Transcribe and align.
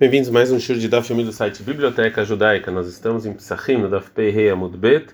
Bem-vindos 0.00 0.30
mais 0.30 0.52
um 0.52 0.60
show 0.60 0.76
de 0.76 0.86
Daf 0.86 1.12
do 1.12 1.32
site 1.32 1.60
Biblioteca 1.60 2.24
Judaica. 2.24 2.70
Nós 2.70 2.86
estamos 2.86 3.26
em 3.26 3.32
Psachim, 3.32 3.78
no 3.78 3.88
Daf 3.88 4.08
Amud 4.52 4.76
Bet, 4.76 5.08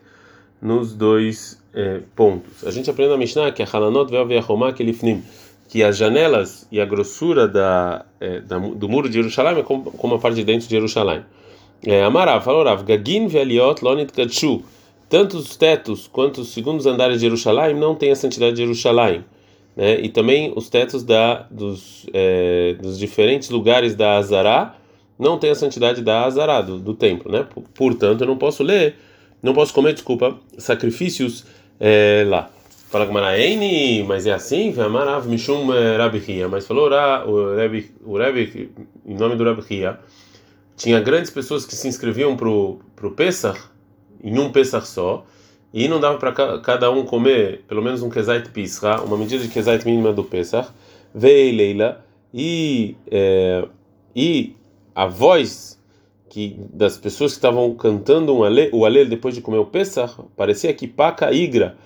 nos 0.61 0.93
dois 0.93 1.59
eh, 1.73 2.03
pontos. 2.15 2.63
A 2.67 2.71
gente 2.71 2.91
aprende 2.91 3.11
na 3.11 3.17
Mishnah 3.17 3.51
que 3.51 3.63
a 3.63 4.73
kelifnim, 4.77 5.23
que 5.71 5.83
as 5.83 5.97
janelas 5.97 6.69
e 6.71 6.83
a 6.83 6.85
grossura 6.85 7.49
da, 7.49 8.05
eh, 8.21 8.41
da, 8.41 8.59
do 8.59 8.87
muro 8.87 9.09
de 9.09 9.15
Jerusalém 9.15 9.61
é 9.61 9.63
como, 9.63 9.91
como 9.91 10.17
a 10.17 10.19
parte 10.19 10.35
de 10.35 10.45
dentro 10.45 10.69
de 10.69 10.75
Jerusalém. 10.75 11.25
É, 11.83 12.05
Amarav, 12.05 12.45
falou 12.45 12.63
Rav, 12.63 12.85
Gagin 12.85 13.27
ve'aliot 13.27 13.83
lonit 13.83 14.13
gadshu, 14.15 14.65
tanto 15.09 15.39
os 15.39 15.57
tetos 15.57 16.07
quanto 16.07 16.43
os 16.43 16.53
segundos 16.53 16.85
andares 16.85 17.21
de 17.21 17.23
Jerusalém 17.23 17.75
não 17.75 17.95
têm 17.95 18.11
a 18.11 18.17
santidade 18.17 18.57
de 18.57 18.61
Jerusalém. 18.61 19.25
Né? 19.77 20.01
E 20.01 20.09
também 20.09 20.53
os 20.55 20.69
tetos 20.69 21.03
da, 21.03 21.47
dos, 21.51 22.07
é, 22.13 22.75
dos 22.81 22.99
diferentes 22.99 23.51
lugares 23.51 23.95
da 23.95 24.17
Azará 24.17 24.77
não 25.19 25.39
tem 25.39 25.51
a 25.51 25.55
santidade 25.55 26.03
da 26.03 26.25
Azará, 26.25 26.61
do, 26.61 26.79
do, 26.79 26.95
templo. 26.95 27.31
Né? 27.31 27.47
Portanto, 27.75 28.23
eu 28.23 28.27
não 28.27 28.37
posso 28.37 28.63
ler, 28.63 28.97
não 29.43 29.55
posso 29.55 29.73
comer, 29.73 29.95
desculpa, 29.95 30.39
sacrifícios 30.59 31.45
é, 31.79 32.25
lá. 32.27 32.51
Fala 32.91 33.07
Gamaraene, 33.07 34.05
mas 34.05 34.25
é 34.25 34.33
assim? 34.33 34.73
Marav 34.73 35.27
Mishum 35.27 35.73
é, 35.75 35.97
Rabihia. 35.97 36.49
Mas 36.49 36.67
falou 36.67 36.89
o 36.89 37.57
Rebbe, 37.57 37.91
o 38.05 38.17
Rebbe, 38.17 38.71
em 39.05 39.15
nome 39.15 39.35
do 39.35 39.43
Rabihia, 39.43 39.99
tinha 40.77 41.01
grandes 41.01 41.31
pessoas 41.31 41.67
que 41.67 41.75
se 41.75 41.89
inscreviam 41.89 42.37
para 42.37 42.49
o 42.49 43.11
Pesach, 43.17 43.59
em 44.23 44.39
um 44.39 44.51
Pesach 44.51 44.87
só, 44.87 45.27
e 45.75 45.89
não 45.89 45.99
dava 45.99 46.17
para 46.19 46.61
cada 46.61 46.89
um 46.89 47.05
comer 47.05 47.65
pelo 47.67 47.83
menos 47.83 48.01
um 48.01 48.09
kezait 48.09 48.49
pisra, 48.51 49.03
uma 49.03 49.17
medida 49.17 49.43
de 49.43 49.49
kezait 49.49 49.85
mínima 49.85 50.13
do 50.13 50.23
Pesach, 50.23 50.69
veio 51.13 51.57
Leila, 51.57 52.05
e, 52.33 52.97
é, 53.11 53.67
e 54.15 54.55
a 54.95 55.07
voz 55.07 55.81
que 56.29 56.57
das 56.73 56.97
pessoas 56.97 57.33
que 57.33 57.39
estavam 57.39 57.75
cantando 57.75 58.37
um 58.37 58.45
ale, 58.45 58.71
o 58.73 58.85
alel 58.85 59.07
depois 59.07 59.35
de 59.35 59.41
comer 59.41 59.59
o 59.59 59.67
Pesach, 59.67 60.15
parecia 60.37 60.73
que 60.73 60.87
paca 60.87 61.33
igra, 61.33 61.77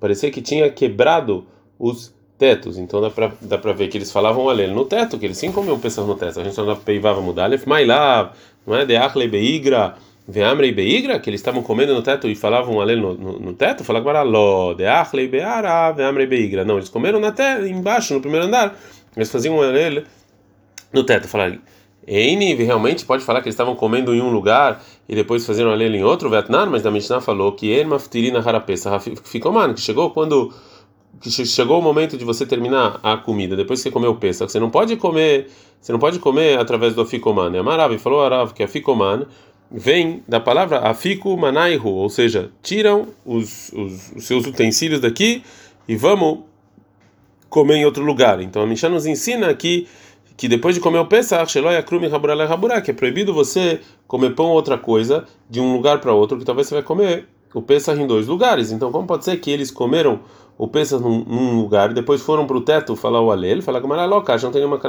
parecia 0.00 0.32
que 0.32 0.42
tinha 0.42 0.68
quebrado 0.68 1.46
os 1.78 2.12
tetos, 2.36 2.76
então 2.76 3.00
dá 3.00 3.08
para 3.10 3.32
dá 3.40 3.56
para 3.56 3.72
ver 3.72 3.86
que 3.86 3.98
eles 3.98 4.10
falavam 4.10 4.48
alel 4.48 4.74
no 4.74 4.84
teto, 4.84 5.16
que 5.16 5.26
eles 5.26 5.38
sim 5.38 5.52
comiam 5.52 5.78
Pesach 5.78 6.06
no 6.06 6.16
teto, 6.16 6.40
a 6.40 6.44
gente 6.44 6.56
só 6.56 6.74
peivava 6.74 7.20
mudar, 7.20 7.48
mailav, 7.66 8.32
não 8.66 8.74
é? 8.74 8.84
De 8.84 8.96
achle 8.96 9.28
beigra, 9.28 9.94
Veamrei 10.30 10.72
beigra, 10.72 11.18
que 11.18 11.30
eles 11.30 11.40
estavam 11.40 11.62
comendo 11.62 11.94
no 11.94 12.02
teto 12.02 12.28
e 12.28 12.34
falavam 12.34 12.82
ali 12.82 12.94
no, 12.94 13.14
no, 13.14 13.38
no 13.38 13.54
teto, 13.54 13.82
falavam 13.82 14.10
agora 14.10 14.22
ló, 14.22 14.74
de 14.74 14.84
achlei 14.84 15.26
beara, 15.26 15.90
veamrei 15.92 16.26
beigra. 16.26 16.66
Não, 16.66 16.76
eles 16.76 16.90
comeram 16.90 17.18
na 17.18 17.32
terra, 17.32 17.66
embaixo, 17.66 18.12
no 18.12 18.20
primeiro 18.20 18.44
andar. 18.44 18.78
Eles 19.16 19.30
faziam 19.32 19.64
ele 19.74 20.04
no 20.92 21.02
teto, 21.02 21.26
falaram. 21.26 21.58
Eini 22.06 22.54
realmente 22.54 23.06
pode 23.06 23.24
falar 23.24 23.40
que 23.40 23.48
eles 23.48 23.54
estavam 23.54 23.74
comendo 23.74 24.14
em 24.14 24.20
um 24.20 24.30
lugar 24.30 24.82
e 25.08 25.14
depois 25.14 25.46
faziam 25.46 25.70
ali 25.70 25.86
em 25.86 26.04
outro, 26.04 26.28
Vietnã, 26.28 26.66
mas 26.66 26.84
a 26.84 26.90
Mishnah 26.90 27.22
falou 27.22 27.52
que 27.52 27.66
ele 27.66 27.88
maftirina 27.88 28.38
harapesa 28.38 28.98
ficou 29.00 29.50
mano, 29.50 29.72
que 29.72 29.80
chegou 29.80 30.10
quando 30.10 30.52
que 31.20 31.30
chegou 31.30 31.78
o 31.78 31.82
momento 31.82 32.16
de 32.16 32.24
você 32.24 32.46
terminar 32.46 33.00
a 33.02 33.16
comida, 33.16 33.56
depois 33.56 33.80
que 33.80 33.84
você 33.84 33.90
comeu 33.90 34.12
o 34.12 34.16
peça, 34.16 34.46
você 34.46 34.60
não 34.60 34.70
pode 34.70 34.94
comer, 34.96 35.48
você 35.80 35.90
não 35.90 35.98
pode 35.98 36.18
comer 36.18 36.58
através 36.58 36.94
do 36.94 37.00
aficoman. 37.00 37.54
É 37.56 37.62
Marav 37.62 37.96
falou 37.98 38.22
Arav 38.22 38.52
que 38.52 38.62
aficoman 38.62 39.26
vem 39.70 40.22
da 40.26 40.40
palavra 40.40 40.78
afiku 40.80 41.36
manaihu, 41.36 41.88
ou 41.88 42.08
seja, 42.08 42.50
tiram 42.62 43.08
os, 43.24 43.70
os, 43.72 44.12
os, 44.16 44.26
seus 44.26 44.46
utensílios 44.46 45.00
daqui 45.00 45.42
e 45.86 45.94
vamos 45.94 46.40
comer 47.48 47.76
em 47.76 47.84
outro 47.84 48.04
lugar. 48.04 48.40
Então 48.40 48.62
a 48.62 48.66
Mishnah 48.66 48.88
nos 48.88 49.06
ensina 49.06 49.48
aqui 49.48 49.86
que 50.36 50.48
depois 50.48 50.74
de 50.74 50.80
comer 50.80 50.98
o 50.98 51.06
Pesach, 51.06 51.52
que 51.52 52.90
é 52.90 52.94
proibido 52.94 53.34
você 53.34 53.80
comer 54.06 54.34
pão 54.34 54.46
ou 54.46 54.52
outra 54.52 54.78
coisa 54.78 55.24
de 55.50 55.60
um 55.60 55.72
lugar 55.72 56.00
para 56.00 56.12
outro, 56.12 56.38
que 56.38 56.44
talvez 56.44 56.68
você 56.68 56.74
vai 56.74 56.82
comer 56.82 57.26
o 57.52 57.60
Pesach 57.60 58.00
em 58.00 58.06
dois 58.06 58.26
lugares. 58.26 58.70
Então 58.70 58.92
como 58.92 59.06
pode 59.06 59.24
ser 59.24 59.38
que 59.38 59.50
eles 59.50 59.70
comeram 59.70 60.20
o 60.58 60.66
Pesach 60.66 61.00
num, 61.00 61.24
num 61.24 61.60
lugar 61.60 61.94
depois 61.94 62.20
foram 62.20 62.44
para 62.44 62.56
o 62.56 62.60
teto 62.60 62.96
falar 62.96 63.20
o 63.20 63.30
Alel, 63.30 63.62
falar 63.62 63.80
que 63.80 63.86
loca, 63.86 64.36
não 64.38 64.50
tem 64.50 64.60
nenhuma 64.60 64.80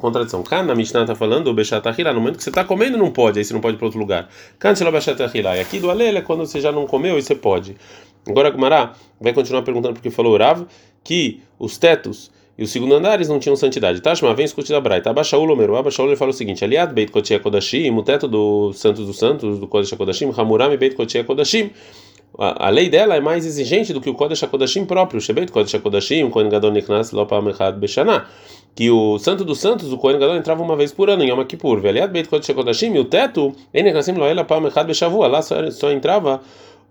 contradição. 0.00 0.42
Cá 0.42 0.64
na 0.64 0.74
Mishnah 0.74 1.02
está 1.02 1.14
falando 1.14 1.46
o 1.46 1.54
Bechat 1.54 1.80
no 2.04 2.14
momento 2.14 2.38
que 2.38 2.42
você 2.42 2.50
está 2.50 2.64
comendo 2.64 2.98
não 2.98 3.12
pode, 3.12 3.38
aí 3.38 3.44
você 3.44 3.54
não 3.54 3.60
pode 3.60 3.76
ir 3.76 3.78
para 3.78 3.86
outro 3.86 4.00
lugar. 4.00 4.28
Cante 4.58 4.82
lá 4.82 4.90
Bechat 4.90 5.16
E 5.20 5.60
aqui 5.60 5.78
do 5.78 5.90
Alel 5.90 6.16
é 6.16 6.20
quando 6.20 6.44
você 6.44 6.60
já 6.60 6.72
não 6.72 6.88
comeu 6.88 7.16
e 7.16 7.22
você 7.22 7.36
pode. 7.36 7.76
Agora 8.28 8.50
Gumará 8.50 8.94
vai 9.20 9.32
continuar 9.32 9.62
perguntando 9.62 9.94
porque 9.94 10.10
falou 10.10 10.36
Rav 10.36 10.66
que 11.04 11.40
os 11.56 11.78
tetos 11.78 12.32
e 12.58 12.64
os 12.64 12.70
segundo 12.70 12.94
andares 12.94 13.28
não 13.28 13.38
tinham 13.38 13.54
santidade. 13.54 14.00
Tashma, 14.00 14.34
vem 14.34 14.44
escute 14.44 14.72
da 14.72 14.80
Braita. 14.80 15.10
Abashaul 15.10 15.50
Omeru. 15.50 15.76
Abashaul 15.76 16.08
ele 16.08 16.16
fala 16.16 16.32
o 16.32 16.34
seguinte: 16.34 16.64
Aliad 16.64 16.92
Beit 16.92 17.10
Kotia 17.10 17.40
Kodashim, 17.40 17.90
o 17.90 18.02
teto 18.02 18.28
do 18.28 18.72
Santos 18.72 19.06
dos 19.06 19.18
Santos, 19.18 19.58
do 19.58 19.66
Kodesh 19.66 19.92
Kodashim, 19.92 20.32
Hamuram 20.36 20.76
Beit 20.76 20.94
Kotia 20.94 21.24
Kodashim 21.24 21.70
a, 22.38 22.66
a, 22.66 22.70
lei 22.70 22.88
dela 22.88 23.14
é 23.14 23.20
mais 23.20 23.44
exigente 23.44 23.92
do 23.92 24.00
que 24.00 24.08
o 24.08 24.14
Kodesh 24.14 24.42
HaKodashim 24.42 24.84
próprio, 24.84 25.20
Shebet 25.20 25.50
Kodesh 25.52 25.74
HaKodashim, 25.74 26.24
o 26.24 26.30
Kohen 26.30 26.48
Gadol 26.48 26.70
Nichnas 26.72 27.12
Lopam 27.12 27.48
Echad 27.50 27.78
Beshanah, 27.78 28.26
que 28.74 28.90
o 28.90 29.18
Santo 29.18 29.44
dos 29.44 29.60
Santos, 29.60 29.92
o 29.92 29.98
Kohen 29.98 30.18
Gadol, 30.18 30.36
entrava 30.36 30.62
uma 30.62 30.76
vez 30.76 30.92
por 30.92 31.10
ano 31.10 31.22
em 31.22 31.28
Yom 31.28 31.44
Kippur, 31.44 31.80
Veliad 31.80 32.10
Beit 32.10 32.28
Kodesh 32.28 32.50
HaKodashim, 32.50 32.94
e 32.94 32.98
o 32.98 33.04
teto, 33.04 33.52
Enichnasim 33.72 34.12
Loela 34.12 34.44
Pam 34.44 34.66
Echad 34.66 34.86
Beshavua, 34.86 35.26
lá 35.26 35.42
só, 35.42 35.70
só 35.70 35.90
entrava 35.90 36.40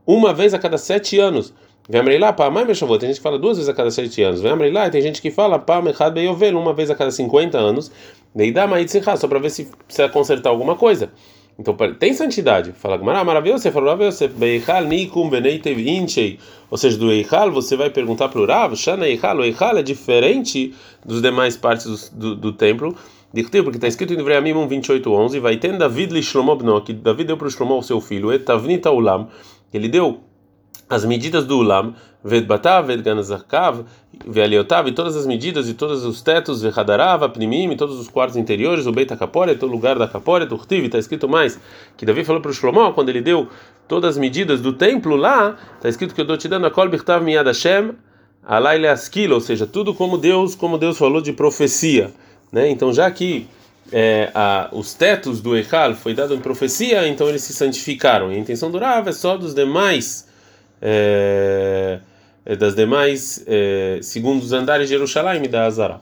uma 0.05 0.33
vez 0.33 0.53
a 0.53 0.59
cada 0.59 0.77
sete 0.77 1.19
anos. 1.19 1.53
Vem 1.89 2.19
lá, 2.19 2.31
pá, 2.31 2.49
mais 2.49 2.67
Beshavua, 2.67 2.99
tem 2.99 3.09
gente 3.09 3.17
que 3.17 3.23
fala 3.23 3.39
duas 3.39 3.57
vezes 3.57 3.67
a 3.67 3.73
cada 3.73 3.89
sete 3.89 4.21
anos. 4.21 4.41
Vem 4.41 4.71
lá, 4.71 4.89
tem 4.89 5.01
gente 5.01 5.21
que 5.21 5.31
fala 5.31 5.57
pá, 5.57 5.81
Echad 5.89 6.13
Beyovel, 6.13 6.57
uma 6.57 6.73
vez 6.73 6.89
a 6.89 6.95
cada 6.95 7.11
cinquenta 7.11 7.57
anos. 7.57 7.91
Daí 8.33 8.51
dá 8.51 8.65
mais 8.67 8.91
só 9.17 9.27
para 9.27 9.39
ver 9.39 9.49
se 9.49 9.69
precisa 9.85 10.07
consertar 10.07 10.49
alguma 10.49 10.75
coisa. 10.75 11.11
Então 11.61 11.77
tem 11.99 12.11
santidade. 12.13 12.71
Fala 12.73 12.97
Gamara, 12.97 13.23
maravilhoso. 13.23 13.61
Você 13.61 13.71
falou, 13.71 13.95
você 13.95 14.27
Beichal 14.27 14.83
Nikum 14.85 15.29
Beneitev 15.29 15.79
Inchei. 15.79 16.39
Ou 16.71 16.77
seja, 16.77 16.97
do 16.97 17.11
Eichal 17.11 17.51
você 17.51 17.77
vai 17.77 17.91
perguntar 17.91 18.29
para 18.29 18.41
o 18.41 18.45
Rav, 18.47 18.75
Shana 18.75 19.07
Eichal. 19.07 19.37
O 19.37 19.43
Eichal 19.43 19.77
é 19.77 19.83
diferente 19.83 20.73
dos 21.05 21.21
demais 21.21 21.55
partes 21.55 22.09
do, 22.09 22.17
do, 22.17 22.35
do 22.35 22.53
templo. 22.53 22.95
Porque 23.31 23.77
está 23.77 23.87
escrito 23.87 24.13
em 24.13 24.17
Devreamim 24.17 24.53
28:11, 24.53 25.39
vai 25.39 25.55
ter 25.55 25.77
David 25.77 26.13
li 26.13 26.21
Shlomo 26.21 26.81
que 26.81 26.91
David 26.91 27.27
deu 27.27 27.37
para 27.37 27.47
o 27.47 27.49
Shlomo 27.49 27.81
seu 27.81 28.01
filho, 28.01 28.33
Etavnita 28.33 28.91
Ulam, 28.91 29.29
ele 29.73 29.87
deu 29.87 30.19
as 30.91 31.05
medidas 31.05 31.45
do 31.45 31.57
Ulam, 31.57 31.95
Vedbatav, 32.21 32.85
Vedganazakav, 32.85 33.85
Vealiotav, 34.27 34.89
e 34.89 34.91
todas 34.91 35.15
as 35.15 35.25
medidas 35.25 35.69
e 35.69 35.73
todos 35.73 36.03
os 36.03 36.21
tetos, 36.21 36.61
Vehadarav, 36.61 37.23
Apnimim, 37.23 37.75
todos 37.77 37.97
os 37.97 38.09
quartos 38.09 38.35
interiores, 38.35 38.85
o 38.85 38.91
Beit 38.91 39.11
HaKaporet, 39.13 39.57
todo 39.57 39.71
lugar 39.71 39.97
da 39.97 40.05
Kaporet, 40.05 40.51
Urtiv, 40.51 40.85
está 40.85 40.99
escrito 40.99 41.29
mais, 41.29 41.57
que 41.95 42.05
Davi 42.05 42.25
falou 42.25 42.41
para 42.41 42.51
o 42.51 42.53
Shlomo, 42.53 42.91
quando 42.91 43.07
ele 43.07 43.21
deu 43.21 43.47
todas 43.87 44.11
as 44.11 44.17
medidas 44.17 44.59
do 44.59 44.73
templo 44.73 45.15
lá, 45.15 45.55
está 45.77 45.87
escrito 45.87 46.13
que 46.13 46.19
eu 46.19 46.23
estou 46.23 46.37
te 46.37 46.49
dando 46.49 46.67
a 46.67 46.71
Kol 46.71 46.89
Birtav 46.89 47.23
Miyad 47.23 47.47
Hashem, 47.47 47.91
Alai 48.45 48.77
Leaskil, 48.77 49.33
ou 49.33 49.39
seja, 49.39 49.65
tudo 49.65 49.93
como 49.93 50.17
Deus, 50.17 50.55
como 50.55 50.77
Deus 50.77 50.97
falou 50.97 51.21
de 51.21 51.31
profecia, 51.31 52.11
né? 52.51 52.69
Então 52.69 52.91
já 52.91 53.09
que 53.09 53.47
é, 53.91 54.29
a, 54.33 54.67
os 54.73 54.93
tetos 54.93 55.41
do 55.41 55.55
Echal 55.55 55.93
foi 55.95 56.13
dado 56.13 56.33
em 56.33 56.39
profecia, 56.39 57.07
então 57.07 57.29
eles 57.29 57.43
se 57.43 57.53
santificaram. 57.53 58.31
E 58.31 58.35
a 58.35 58.39
intenção 58.39 58.69
do 58.69 58.77
Rav 58.77 59.07
é 59.07 59.11
só 59.11 59.37
dos 59.37 59.53
demais 59.53 60.29
é, 60.81 61.99
é, 62.45 62.55
das 62.55 62.75
demais 62.75 63.43
é, 63.47 63.99
segundos 64.01 64.51
andares 64.51 64.89
de 64.89 64.95
Jerusalém 64.95 65.43
da 65.43 65.65
Azara. 65.65 66.01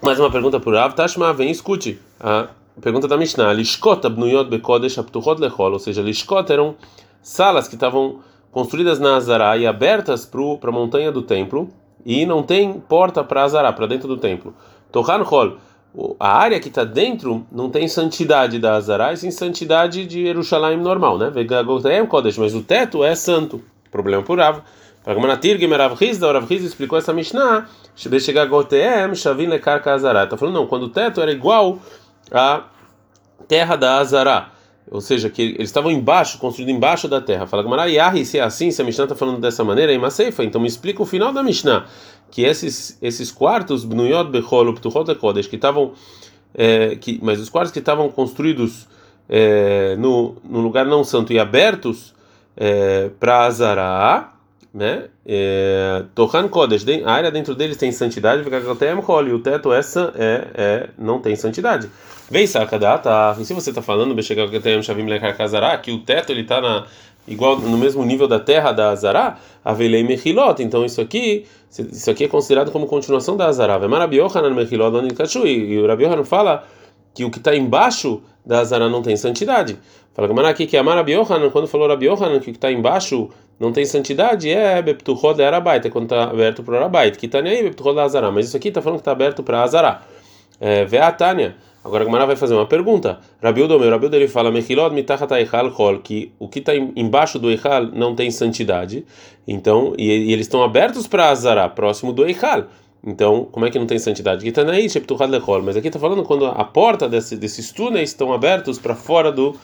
Mais 0.00 0.18
uma 0.18 0.30
pergunta 0.30 0.58
por 0.58 0.74
Rav 0.74 0.94
Tashma, 0.94 1.32
vem 1.32 1.50
escute. 1.50 1.98
A 2.20 2.48
pergunta 2.80 3.06
da 3.06 3.16
Mishnah: 3.16 3.52
Lishkot 3.52 4.06
abnuyot 4.06 4.50
bekodesh 4.50 4.98
aptuchot 4.98 5.40
lechol, 5.40 5.72
ou 5.72 5.78
seja, 5.78 6.02
Lishkot 6.02 6.50
eram 6.50 6.76
salas 7.22 7.68
que 7.68 7.74
estavam 7.74 8.20
construídas 8.50 8.98
na 8.98 9.16
Azara 9.16 9.56
e 9.56 9.66
abertas 9.66 10.24
para 10.26 10.70
a 10.70 10.72
montanha 10.72 11.10
do 11.10 11.22
templo 11.22 11.70
e 12.04 12.26
não 12.26 12.42
tem 12.42 12.80
porta 12.80 13.24
para 13.24 13.44
Azara, 13.44 13.72
para 13.72 13.86
dentro 13.86 14.06
do 14.06 14.16
templo. 14.16 14.54
Tohan 14.92 15.22
Hol 15.22 15.56
a 16.18 16.36
área 16.36 16.58
que 16.58 16.68
está 16.68 16.82
dentro 16.82 17.46
não 17.52 17.70
tem 17.70 17.86
santidade 17.86 18.58
da 18.58 18.74
Azará, 18.74 19.12
e 19.12 19.16
sim 19.16 19.30
santidade 19.30 20.04
de 20.06 20.24
Jerusalém 20.24 20.76
normal, 20.76 21.18
né? 21.18 21.30
Mas 22.38 22.54
o 22.54 22.62
teto 22.62 23.04
é 23.04 23.14
santo. 23.14 23.62
Problema 23.92 24.22
por 24.22 24.38
Rav. 24.38 24.62
O 25.06 25.10
Rav 25.10 25.94
Rizda 25.94 26.66
explicou 26.66 26.98
essa 26.98 27.12
Mishnah. 27.12 27.68
Está 27.96 28.10
falando, 30.36 30.54
não, 30.54 30.66
quando 30.66 30.84
o 30.84 30.88
teto 30.88 31.20
era 31.20 31.30
igual 31.30 31.78
à 32.32 32.64
terra 33.46 33.76
da 33.76 33.98
Azará. 33.98 34.50
Ou 34.90 35.00
seja, 35.00 35.30
que 35.30 35.42
eles 35.42 35.68
estavam 35.68 35.90
embaixo, 35.90 36.38
construído 36.38 36.70
embaixo 36.70 37.08
da 37.08 37.20
terra. 37.20 37.46
Fala 37.46 37.62
Gamara, 37.62 37.84
se 38.24 38.38
é 38.38 38.42
assim, 38.42 38.70
se 38.70 38.82
a 38.82 38.84
Mishnah 38.84 39.04
está 39.04 39.14
falando 39.14 39.40
dessa 39.40 39.62
maneira, 39.62 39.92
é 39.92 39.98
Maseifa. 39.98 40.44
Então 40.44 40.60
me 40.60 40.66
explica 40.66 41.02
o 41.02 41.06
final 41.06 41.32
da 41.32 41.42
Mishnah 41.42 41.86
que 42.30 42.42
esses 42.42 42.98
esses 43.00 43.30
quartos 43.30 43.84
bnuyot 43.84 44.30
bechol 44.30 44.72
ptuchot 44.74 45.14
kodesh 45.16 45.46
que 45.46 45.56
estavam 45.56 45.92
é, 46.54 46.96
que 46.96 47.18
mas 47.22 47.40
os 47.40 47.48
quartos 47.48 47.72
que 47.72 47.78
estavam 47.78 48.10
construídos 48.10 48.86
é, 49.28 49.96
no, 49.96 50.36
no 50.44 50.60
lugar 50.60 50.86
não 50.86 51.02
santo 51.04 51.32
e 51.32 51.38
abertos 51.38 52.14
é, 52.56 53.10
para 53.18 53.44
Azará 53.44 54.34
né? 54.74 55.04
Tohan 56.16 56.48
Kodesh, 56.48 56.84
a 57.04 57.12
área 57.12 57.30
dentro 57.30 57.54
deles 57.54 57.76
tem 57.76 57.92
santidade, 57.92 58.42
e 58.42 59.32
o 59.32 59.38
teto 59.38 59.72
essa 59.72 60.12
é, 60.16 60.48
é 60.54 60.88
não 60.98 61.20
tem 61.20 61.36
santidade. 61.36 61.88
Vem 62.28 62.44
Sakadata, 62.44 63.36
e 63.38 63.44
se 63.44 63.54
você 63.54 63.70
está 63.70 63.80
falando, 63.80 64.16
que 65.80 65.92
o 65.92 65.98
teto 66.00 66.32
ele 66.32 66.40
está 66.40 66.60
na 66.60 66.86
igual 67.26 67.58
no 67.58 67.76
mesmo 67.76 68.04
nível 68.04 68.28
da 68.28 68.38
terra 68.38 68.72
da 68.72 68.90
Azará, 68.90 69.38
Avelei 69.64 70.02
Mechilot. 70.02 70.62
Então 70.62 70.84
isso 70.84 71.00
aqui, 71.00 71.46
isso 71.70 72.10
aqui 72.10 72.24
é 72.24 72.28
considerado 72.28 72.70
como 72.70 72.86
continuação 72.86 73.36
da 73.36 73.46
Azará. 73.46 73.78
Vemarabi 73.78 74.16
Yohanan 74.16 74.54
Mechilot 74.54 74.92
e 75.44 75.78
o 75.78 75.86
Rabi 75.86 76.04
Yohanan 76.04 76.24
fala 76.24 76.64
que 77.14 77.24
o 77.24 77.30
que 77.30 77.38
está 77.38 77.54
embaixo 77.54 78.22
da 78.44 78.60
Azará 78.60 78.88
não 78.88 79.02
tem 79.02 79.16
santidade. 79.16 79.78
Fala 80.12 80.28
Gamara 80.28 80.48
aqui 80.48 80.66
que 80.66 80.76
Amar 80.76 80.96
Rabi 80.96 81.12
Yohanan, 81.12 81.50
quando 81.50 81.66
falou 81.66 81.88
Rabi 81.88 82.06
Yohanan 82.06 82.38
que 82.38 82.50
o 82.50 82.52
que 82.52 82.58
está 82.58 82.70
embaixo 82.70 83.30
não 83.58 83.72
tem 83.72 83.84
santidade, 83.84 84.50
é 84.50 84.82
Beptuchod 84.82 85.40
Arabait, 85.42 85.84
é 85.84 85.90
quando 85.90 86.04
está 86.04 86.24
aberto 86.24 86.62
para 86.62 86.76
Arabait, 86.76 87.16
que 87.16 87.26
está 87.26 87.40
nem 87.40 87.54
aí 87.54 87.62
Beptuchod 87.62 87.98
Azará, 87.98 88.30
mas 88.30 88.46
isso 88.46 88.56
aqui 88.56 88.68
está 88.68 88.82
falando 88.82 88.98
que 88.98 89.02
está 89.02 89.12
aberto 89.12 89.42
para 89.42 89.62
Azará. 89.62 90.02
É, 90.60 90.84
Veatânia. 90.84 91.56
Agora 91.84 92.02
a 92.02 92.06
Gamara 92.06 92.24
vai 92.24 92.36
fazer 92.36 92.54
uma 92.54 92.66
pergunta. 92.66 93.18
Rabiudo, 93.42 93.78
meu 93.78 93.90
Rabiudo, 93.90 94.16
ele 94.16 94.26
fala 94.26 94.50
Mechilot 94.50 94.94
mitachat 94.94 95.30
eichal 95.34 95.70
kol, 95.70 95.98
que 95.98 96.32
o 96.38 96.48
que 96.48 96.60
está 96.60 96.74
embaixo 96.74 97.38
do 97.38 97.50
eichal 97.50 97.84
não 97.86 98.14
tem 98.14 98.30
santidade. 98.30 99.04
Então, 99.46 99.92
e, 99.98 100.04
e 100.04 100.32
eles 100.32 100.46
estão 100.46 100.62
abertos 100.62 101.06
para 101.06 101.28
Azará, 101.28 101.68
próximo 101.68 102.10
do 102.10 102.24
eichal. 102.24 102.64
Então, 103.06 103.46
como 103.52 103.66
é 103.66 103.70
que 103.70 103.78
não 103.78 103.86
tem 103.86 103.98
santidade? 103.98 104.48
Está 104.48 104.64
naí, 104.64 104.88
sheptuchad 104.88 105.30
lechol. 105.30 105.62
Mas 105.62 105.76
aqui 105.76 105.88
está 105.88 106.00
falando 106.00 106.22
quando 106.22 106.46
a 106.46 106.64
porta 106.64 107.06
desse, 107.06 107.36
desses 107.36 107.70
túneis 107.70 108.10
estão 108.10 108.32
abertos 108.32 108.78
para 108.78 108.94
fora 108.94 109.30
do 109.30 109.54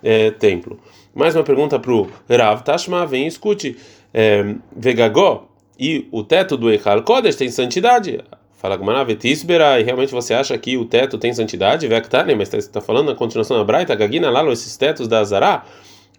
é, 0.00 0.30
templo. 0.30 0.78
Mais 1.12 1.34
uma 1.34 1.42
pergunta 1.42 1.76
para 1.78 1.92
o 1.92 2.08
Rav 2.28 2.62
Tashma, 2.62 3.04
vem 3.04 3.24
e 3.24 3.26
escute. 3.26 3.76
É, 4.12 4.54
Vegagó 4.76 5.48
e 5.76 6.06
o 6.12 6.22
teto 6.22 6.56
do 6.56 6.70
Eichal 6.70 7.02
Kodesh 7.02 7.34
tem 7.34 7.50
santidade. 7.50 8.20
Fala 8.64 8.78
Gumara, 8.78 9.04
Vetisbera, 9.04 9.78
e 9.78 9.82
realmente 9.82 10.10
você 10.10 10.32
acha 10.32 10.56
que 10.56 10.74
o 10.78 10.86
teto 10.86 11.18
tem 11.18 11.34
santidade? 11.34 11.86
Vectane, 11.86 12.34
mas 12.34 12.50
está 12.50 12.80
tá 12.80 12.80
falando 12.80 13.08
na 13.08 13.14
continuação 13.14 13.58
da 13.58 13.62
Braita, 13.62 13.94
Gagina 13.94 14.30
lá, 14.30 14.42
esses 14.50 14.74
tetos 14.74 15.06
da 15.06 15.18
Azará 15.18 15.66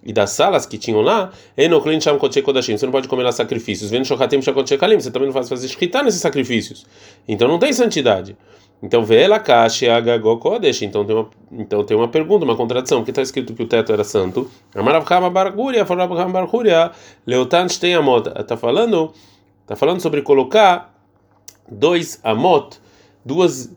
e 0.05 0.13
das 0.13 0.29
salas 0.29 0.63
que 0.63 0.77
tinham 0.77 1.01
lá, 1.01 1.31
Enoklin 1.57 1.99
Sham 1.99 2.19
Kodashim, 2.19 2.77
você 2.77 2.85
não 2.85 2.91
pode 2.91 3.07
comer 3.07 3.23
lá 3.23 3.31
sacrifícios. 3.31 3.89
Vendo 3.89 4.05
Shohatim 4.05 4.43
Shakoche 4.43 4.77
Kalim, 4.77 4.99
você 4.99 5.09
também 5.09 5.27
não 5.27 5.33
faz 5.33 5.49
fazer 5.49 5.67
shkita 5.67 6.03
nesses 6.03 6.21
sacrifícios. 6.21 6.85
Então 7.27 7.47
não 7.47 7.57
tem 7.57 7.73
santidade. 7.73 8.37
Então 8.83 9.03
vela 9.03 9.39
caixa 9.39 9.95
agago 9.95 10.37
kodesh. 10.37 10.83
Então 10.83 11.03
tem 11.03 11.15
uma 11.15 11.29
então 11.51 11.83
tem 11.83 11.97
uma 11.97 12.09
pergunta, 12.09 12.45
uma 12.45 12.55
contradição, 12.55 12.99
porque 12.99 13.09
está 13.09 13.23
escrito 13.23 13.55
que 13.55 13.63
o 13.63 13.67
teto 13.67 13.91
era 13.91 14.03
santo. 14.03 14.51
Amaravkama 14.75 15.31
barguria, 15.31 15.83
faravkama 15.83 16.29
barguria, 16.29 16.91
leotan 17.25 17.65
amot. 17.97 18.29
Está 18.39 18.55
falando, 18.55 19.11
tá 19.65 19.75
falando 19.75 19.99
sobre 19.99 20.21
colocar 20.21 20.94
dois 21.69 22.19
amot, 22.23 22.79
duas, 23.23 23.75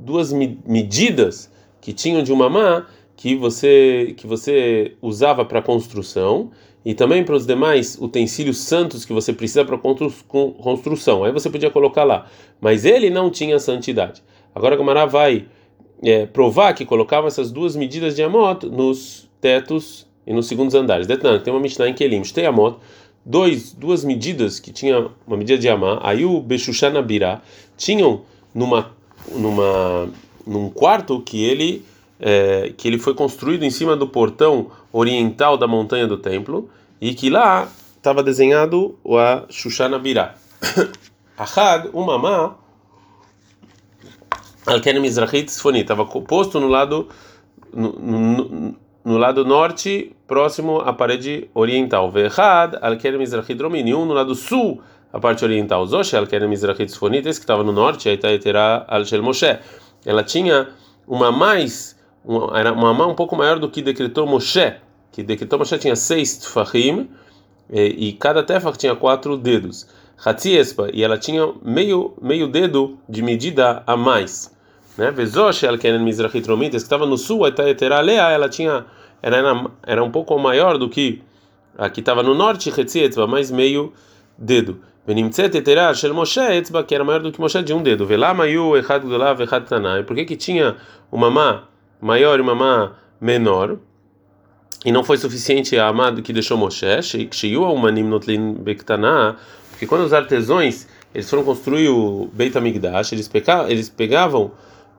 duas 0.00 0.32
medidas 0.32 1.50
que 1.80 1.92
tinham 1.92 2.22
de 2.22 2.32
uma 2.32 2.48
má 2.48 2.86
que 3.16 3.36
você 3.36 4.14
que 4.16 4.26
você 4.26 4.96
usava 5.00 5.44
para 5.44 5.62
construção 5.62 6.50
e 6.84 6.94
também 6.94 7.24
para 7.24 7.36
os 7.36 7.46
demais 7.46 7.96
utensílios 8.00 8.58
santos 8.58 9.04
que 9.04 9.12
você 9.12 9.32
precisa 9.32 9.64
para 9.64 9.78
construção. 9.78 11.24
Aí 11.24 11.30
você 11.32 11.48
podia 11.48 11.70
colocar 11.70 12.04
lá, 12.04 12.26
mas 12.60 12.84
ele 12.84 13.08
não 13.08 13.30
tinha 13.30 13.58
santidade. 13.58 14.22
Agora 14.54 14.74
a 14.74 14.78
Gamara 14.78 15.06
vai 15.06 15.46
é, 16.02 16.26
provar 16.26 16.74
que 16.74 16.84
colocava 16.84 17.28
essas 17.28 17.52
duas 17.52 17.76
medidas 17.76 18.16
de 18.16 18.22
amot 18.22 18.66
nos 18.66 19.30
tetos 19.40 20.06
e 20.26 20.32
nos 20.32 20.46
segundos 20.46 20.74
andares. 20.74 21.06
Detan, 21.06 21.38
tem 21.38 21.52
uma 21.52 21.60
Mishnah 21.60 21.88
em 21.88 21.94
Kelim, 21.94 22.22
tem 22.22 22.46
amot 22.46 22.78
dois, 23.24 23.72
duas 23.72 24.04
medidas 24.04 24.58
que 24.58 24.72
tinha 24.72 25.08
uma 25.26 25.36
medida 25.36 25.58
de 25.58 25.68
Amá, 25.68 26.00
aí 26.02 26.24
o 26.24 26.40
Bechushanabirá, 26.40 27.40
tinham 27.76 28.22
numa, 28.54 28.90
numa, 29.30 30.08
num 30.46 30.70
quarto 30.70 31.20
que 31.20 31.42
ele, 31.44 31.84
é, 32.20 32.72
que 32.76 32.88
ele 32.88 32.98
foi 32.98 33.14
construído 33.14 33.64
em 33.64 33.70
cima 33.70 33.96
do 33.96 34.06
portão 34.06 34.70
oriental 34.92 35.56
da 35.56 35.66
montanha 35.66 36.06
do 36.06 36.16
templo 36.16 36.68
e 37.00 37.14
que 37.14 37.30
lá 37.30 37.68
estava 37.96 38.22
desenhado 38.22 38.98
o 39.04 39.16
Shushanabirá. 39.48 40.34
Ahad, 41.36 41.88
o 41.92 42.04
mamá, 42.04 42.56
Alken 44.66 45.00
Mizrahit 45.00 45.50
Sfoni, 45.50 45.80
estava 45.80 46.04
posto 46.04 46.60
no 46.60 46.68
lado 46.68 47.08
no, 47.72 47.92
no, 47.92 48.74
no 49.04 49.18
lado 49.18 49.44
norte, 49.44 50.14
próximo 50.26 50.80
à 50.80 50.92
parede 50.92 51.48
oriental. 51.54 52.10
Verhad, 52.10 52.78
Al-Kerem 52.80 53.18
Mizrachit 53.18 53.54
Dromini, 53.54 53.94
um 53.94 54.04
no 54.04 54.14
lado 54.14 54.34
sul, 54.34 54.80
a 55.12 55.18
parte 55.18 55.44
oriental. 55.44 55.84
Zosh, 55.86 56.14
Al-Kerem 56.14 56.48
Mizrachit 56.48 56.90
Sfonit, 56.90 57.26
esse 57.28 57.40
que 57.40 57.44
estava 57.44 57.64
no 57.64 57.72
norte, 57.72 58.08
aí 58.08 58.18
terá 58.38 58.84
Al-Shel 58.88 59.22
Moshe. 59.22 59.58
Ela 60.06 60.22
tinha 60.22 60.68
uma 61.06 61.32
mais, 61.32 61.98
era 62.54 62.72
uma 62.72 62.94
mão 62.94 63.10
um 63.10 63.14
pouco 63.14 63.36
maior 63.36 63.58
do 63.58 63.68
que 63.68 63.82
decretou 63.82 64.26
Moshe, 64.26 64.74
que 65.10 65.22
decretou 65.22 65.58
Moshe 65.58 65.78
tinha 65.78 65.96
seis 65.96 66.38
tfahim, 66.38 67.10
e, 67.70 68.12
cada 68.12 68.42
tefach 68.42 68.76
tinha 68.76 68.94
quatro 68.94 69.36
dedos. 69.36 69.86
Hatziespa, 70.24 70.88
e 70.92 71.02
ela 71.02 71.18
tinha 71.18 71.52
meio, 71.62 72.14
meio 72.20 72.46
dedo 72.46 72.98
de 73.08 73.22
medida 73.22 73.82
a 73.86 73.96
mais 73.96 74.52
né? 74.96 75.10
Vezosh 75.10 75.64
ela 75.64 75.78
Kenen 75.78 76.02
Mizrachit 76.02 76.46
Romites, 76.48 76.82
que 76.82 76.86
estava 76.86 77.06
no 77.06 77.16
sul, 77.16 77.44
a 77.44 78.00
Lea, 78.00 78.30
ela 78.30 78.48
tinha 78.48 78.84
era 79.22 79.38
era 79.86 80.02
um 80.02 80.10
pouco 80.10 80.36
maior 80.38 80.78
do 80.78 80.88
que 80.88 81.22
a 81.78 81.88
que 81.88 82.00
estava 82.00 82.22
no 82.22 82.34
norte, 82.34 82.68
Hetzietba, 82.68 83.26
mais 83.26 83.50
meio 83.50 83.92
dedo. 84.36 84.80
Benimtzet 85.06 85.56
Etera 85.56 85.92
Shel 85.94 86.14
Moshe 86.14 86.40
Etzba, 86.40 86.84
que 86.84 86.94
era 86.94 87.04
maior 87.04 87.20
do 87.20 87.32
que 87.32 87.40
Moshe 87.40 87.62
de 87.62 87.72
um 87.72 87.82
dedo. 87.82 88.06
Velama 88.06 88.46
Yu 88.46 88.76
Echad 88.76 89.02
Gdolav 89.02 89.40
Echad 89.42 89.64
Tanai. 89.64 90.04
Por 90.04 90.14
que 90.14 90.24
que 90.24 90.36
tinha 90.36 90.76
uma 91.10 91.30
má 91.30 91.64
maior 92.00 92.38
e 92.38 92.42
uma 92.42 92.54
má 92.54 92.92
menor? 93.20 93.78
E 94.84 94.92
não 94.92 95.02
foi 95.02 95.16
suficiente 95.16 95.78
a 95.78 95.88
amado 95.88 96.22
que 96.22 96.32
deixou 96.32 96.56
Moshe, 96.56 97.26
Kshiyu 97.30 97.62
Umanim 97.62 98.04
Notlin 98.04 98.54
Bektana, 98.54 99.36
porque 99.70 99.86
quando 99.86 100.02
os 100.02 100.12
artesãos 100.12 100.86
eles 101.14 101.28
foram 101.28 101.44
construir 101.44 101.88
o 101.88 102.28
Beit 102.32 102.56
HaMikdash, 102.56 103.12
eles, 103.12 103.30
eles 103.68 103.88
pegavam 103.88 104.52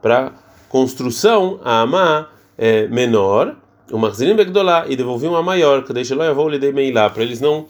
para 0.03 0.33
construção 0.67 1.61
a 1.63 1.81
Amá 1.81 2.27
é, 2.57 2.87
menor, 2.87 3.55
o 3.89 3.97
Marzinim 3.97 4.35
Begdolá, 4.35 4.85
e 4.87 4.95
devolviam 4.97 5.35
a 5.35 5.41
maior, 5.41 5.83
que 5.83 5.93
deixa 5.93 6.13
lá 6.13 6.25
eu 6.25 6.49
lhe 6.49 6.59
dei 6.59 6.73
meilá, 6.73 7.09
para 7.09 7.23
eles 7.23 7.39
não 7.39 7.65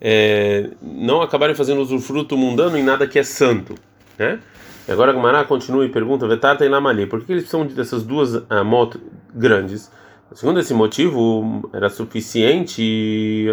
é, 0.00 0.70
não 0.82 1.20
acabarem 1.20 1.54
fazendo 1.54 1.80
usufruto 1.80 2.36
mundano 2.36 2.76
em 2.76 2.82
nada 2.82 3.06
que 3.06 3.18
é 3.18 3.22
santo, 3.22 3.74
né? 4.18 4.40
E 4.86 4.92
agora 4.92 5.12
Gumará 5.12 5.44
continua 5.44 5.84
e 5.84 5.88
pergunta: 5.88 6.26
Vetarta 6.26 6.64
e 6.64 6.68
Lamali, 6.68 7.06
por 7.06 7.24
que 7.24 7.32
eles 7.32 7.44
precisam 7.44 7.66
dessas 7.66 8.02
duas 8.02 8.42
motos 8.66 9.00
grandes? 9.34 9.90
Segundo 10.32 10.60
esse 10.60 10.74
motivo, 10.74 11.70
era 11.72 11.88
suficiente 11.88 13.46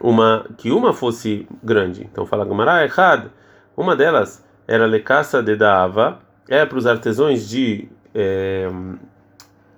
uma 0.00 0.46
que 0.58 0.70
uma 0.70 0.92
fosse 0.92 1.48
grande. 1.62 2.08
Então 2.10 2.26
fala 2.26 2.44
Gumará, 2.44 2.84
errado. 2.84 3.30
Uma 3.76 3.96
delas 3.96 4.44
era 4.68 4.86
Lecaça 4.86 5.42
de 5.42 5.56
Dava, 5.56 6.20
é 6.48 6.64
para 6.64 6.78
os 6.78 6.86
artesãos 6.86 7.48
de 7.48 7.88
é, 8.14 8.68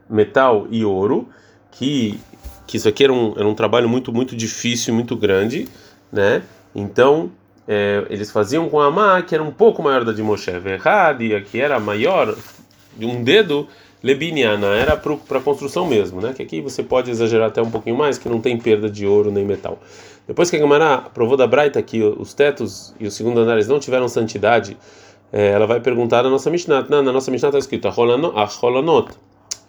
metal 0.09 0.67
e 0.71 0.85
ouro, 0.85 1.29
que, 1.71 2.19
que 2.67 2.77
isso 2.77 2.89
aqui 2.89 3.05
era 3.05 3.13
um, 3.13 3.35
era 3.37 3.47
um 3.47 3.55
trabalho 3.55 3.89
muito, 3.89 4.13
muito 4.13 4.37
difícil, 4.37 4.95
muito 4.95 5.17
grande, 5.17 5.69
né? 6.13 6.43
Então, 6.75 7.31
é, 7.67 8.05
eles 8.11 8.31
faziam 8.31 8.69
com 8.69 8.81
a 8.81 8.91
má, 8.91 9.23
que 9.23 9.35
era 9.35 9.43
um 9.43 9.51
pouco 9.51 9.83
maior 9.83 10.05
da 10.05 10.13
de 10.13 10.23
Moshe, 10.23 10.51
Verradia, 10.59 11.41
que 11.41 11.61
era 11.61 11.81
maior, 11.81 12.37
de 12.97 13.07
um 13.07 13.23
dedo, 13.23 13.69
Lebiniana, 14.03 14.69
era 14.69 14.97
para 14.97 15.41
construção 15.41 15.87
mesmo, 15.87 16.21
né? 16.21 16.33
Que 16.33 16.43
aqui 16.43 16.61
você 16.61 16.83
pode 16.83 17.11
exagerar 17.11 17.49
até 17.49 17.61
um 17.61 17.71
pouquinho 17.71 17.97
mais, 17.97 18.19
que 18.19 18.29
não 18.29 18.41
tem 18.41 18.57
perda 18.57 18.89
de 18.89 19.07
ouro 19.07 19.31
nem 19.33 19.45
metal. 19.45 19.81
Depois 20.27 20.51
que 20.51 20.57
a 20.57 20.59
Gamara 20.59 20.99
provou 20.99 21.37
da 21.37 21.47
Braita 21.47 21.81
que 21.83 22.03
os 22.03 22.35
tetos 22.35 22.95
e 23.01 23.07
os 23.07 23.15
segundo 23.15 23.41
andares 23.41 23.67
não 23.69 23.79
tiveram 23.79 24.09
santidade, 24.09 24.77
é, 25.33 25.49
ela 25.49 25.67
vai 25.67 25.81
perguntar 25.81 26.23
na 26.23 26.31
nossa 26.31 26.51
Mishnah. 26.51 26.87
Não, 26.89 27.03
na 27.03 27.13
nossa 27.13 27.31
Mishnah 27.31 27.49
está 27.49 27.59
escrito 27.59 27.89
a 27.89 27.95
Holonot, 27.95 29.13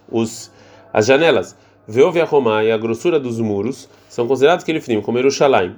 os, 0.09 0.51
as 0.93 1.05
janelas, 1.05 1.55
Veove 1.87 2.19
a 2.19 2.25
Romá 2.25 2.63
e 2.63 2.71
a 2.71 2.77
grossura 2.77 3.19
dos 3.19 3.39
muros 3.39 3.89
são 4.09 4.27
considerados 4.27 4.65
que 4.65 4.71
ele 4.71 4.81
finim, 4.81 5.01
como 5.01 5.17
Yerushalayim. 5.17 5.75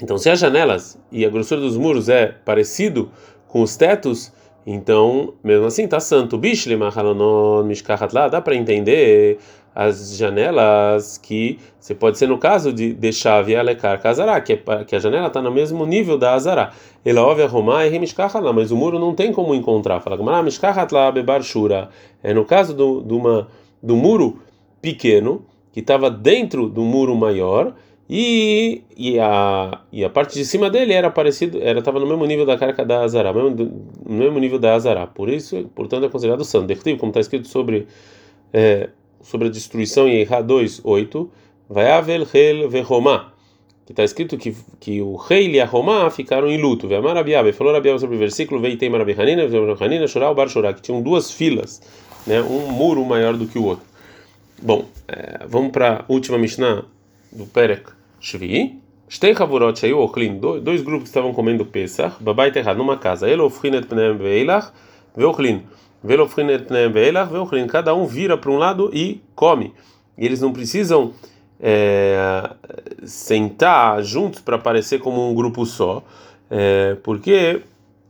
Então, 0.00 0.18
se 0.18 0.30
as 0.30 0.38
janelas 0.38 0.98
e 1.12 1.24
a 1.24 1.28
grossura 1.28 1.60
dos 1.60 1.76
muros 1.76 2.08
é 2.08 2.26
parecido 2.26 3.10
com 3.46 3.62
os 3.62 3.76
tetos, 3.76 4.32
então, 4.66 5.34
mesmo 5.42 5.66
assim, 5.66 5.84
está 5.84 6.00
santo. 6.00 6.38
Mishkahat 7.64 8.14
lá, 8.14 8.28
dá 8.28 8.40
para 8.40 8.54
entender 8.54 9.38
as 9.74 10.16
janelas 10.16 11.18
que 11.18 11.58
você 11.80 11.94
pode 11.94 12.16
ser 12.16 12.28
no 12.28 12.38
caso 12.38 12.72
de 12.72 12.94
deixar 12.94 13.42
via 13.42 13.60
lecar 13.60 14.00
casará, 14.00 14.40
que, 14.40 14.52
é, 14.52 14.84
que 14.84 14.94
a 14.94 14.98
janela 14.98 15.26
está 15.26 15.42
no 15.42 15.50
mesmo 15.50 15.84
nível 15.84 16.16
da 16.16 16.32
azará. 16.32 16.72
Ela 17.04 17.26
ouve 17.26 17.42
arrumar 17.42 17.84
e 17.84 17.90
lá, 18.40 18.52
mas 18.52 18.70
o 18.70 18.76
muro 18.76 18.98
não 18.98 19.14
tem 19.14 19.32
como 19.32 19.54
encontrar. 19.54 20.00
Fala 20.00 20.16
lá 20.92 21.10
bebar. 21.10 21.42
É 22.22 22.32
no 22.32 22.44
caso 22.44 22.72
do, 22.72 23.00
do, 23.00 23.16
uma, 23.16 23.48
do 23.82 23.96
muro 23.96 24.38
pequeno 24.80 25.44
que 25.72 25.80
estava 25.80 26.08
dentro 26.08 26.68
do 26.68 26.82
muro 26.82 27.14
maior 27.16 27.74
E, 28.08 28.82
e, 28.96 29.18
a, 29.18 29.80
e 29.90 30.04
a 30.04 30.10
parte 30.10 30.34
de 30.34 30.44
cima 30.44 30.68
dele 30.68 30.92
era 30.92 31.10
parecido, 31.10 31.58
era 31.62 31.78
estava 31.78 31.98
no 31.98 32.06
mesmo 32.06 32.26
nível 32.26 32.44
da 32.44 32.58
carca 32.58 32.84
da 32.84 33.02
Azará, 33.02 33.32
no 33.32 33.88
mesmo 34.06 34.38
nível 34.38 34.58
da 34.58 34.74
Azará. 34.74 35.06
Por 35.06 35.28
isso, 35.30 35.70
portanto, 35.74 36.04
é 36.04 36.08
considerado 36.08 36.44
santo. 36.44 36.66
Dertiv, 36.66 36.98
como 36.98 37.10
está 37.10 37.20
escrito 37.20 37.48
sobre 37.48 37.86
é, 38.52 38.90
sobre 39.22 39.48
a 39.48 39.50
destruição 39.50 40.06
em 40.06 40.16
Eihá 40.16 40.42
2:8, 40.42 41.28
vai 41.68 41.90
haver 41.90 42.22
rei 42.24 42.68
verromá, 42.68 43.32
que 43.86 43.92
está 43.92 44.04
escrito 44.04 44.36
que 44.36 44.54
que 44.78 45.00
o 45.00 45.16
rei 45.16 45.50
e 45.50 45.60
a 45.60 45.64
Romá 45.64 46.10
ficaram 46.10 46.48
em 46.48 46.60
luto. 46.60 46.86
Ve 46.86 46.96
Amarabiabe 46.96 47.52
falou 47.52 47.72
Rabiabe 47.72 47.98
sobre 47.98 48.16
o 48.16 48.18
versículo 48.18 48.60
Veitei 48.60 48.90
Marabihanina, 48.90 49.44
Hanina 49.80 50.06
Shorá 50.06 50.32
Bar 50.34 50.48
Shorá, 50.48 50.74
que 50.74 50.82
tinham 50.82 51.00
duas 51.00 51.30
filas, 51.30 51.80
né, 52.26 52.42
um 52.42 52.70
muro 52.70 53.02
maior 53.04 53.34
do 53.34 53.46
que 53.46 53.58
o 53.58 53.64
outro. 53.64 53.86
Bom, 54.62 54.84
é, 55.08 55.46
vamos 55.48 55.72
para 55.72 56.04
a 56.06 56.12
última 56.12 56.36
Mishnah 56.36 56.84
do 57.34 57.46
Perek 57.46 57.90
Shvi. 58.20 58.80
Shayu 59.08 59.98
dois 60.62 60.82
grupos 60.82 61.04
que 61.04 61.08
estavam 61.08 61.32
comendo 61.34 61.66
Pesach, 61.66 62.16
Babai 62.20 62.50
Terra, 62.50 62.74
numa 62.74 62.96
casa. 62.96 63.28
Elo 63.28 63.44
Ofrinet 63.44 63.86
Pneem 63.86 64.16
Veilach, 64.16 64.72
Veochlin. 65.16 65.62
Velofrinet 66.02 66.64
Pneem 66.64 66.90
Veilach, 66.90 67.30
Veochlin. 67.30 67.66
Cada 67.66 67.94
um 67.94 68.06
vira 68.06 68.36
para 68.36 68.50
um 68.50 68.56
lado 68.56 68.90
e 68.92 69.20
come. 69.34 69.72
E 70.16 70.24
eles 70.24 70.40
não 70.40 70.52
precisam 70.52 71.12
é, 71.60 72.50
sentar 73.04 74.02
juntos 74.02 74.40
para 74.40 74.58
parecer 74.58 74.98
como 74.98 75.30
um 75.30 75.34
grupo 75.34 75.64
só, 75.64 76.02
é, 76.50 76.96
porque 77.02 77.62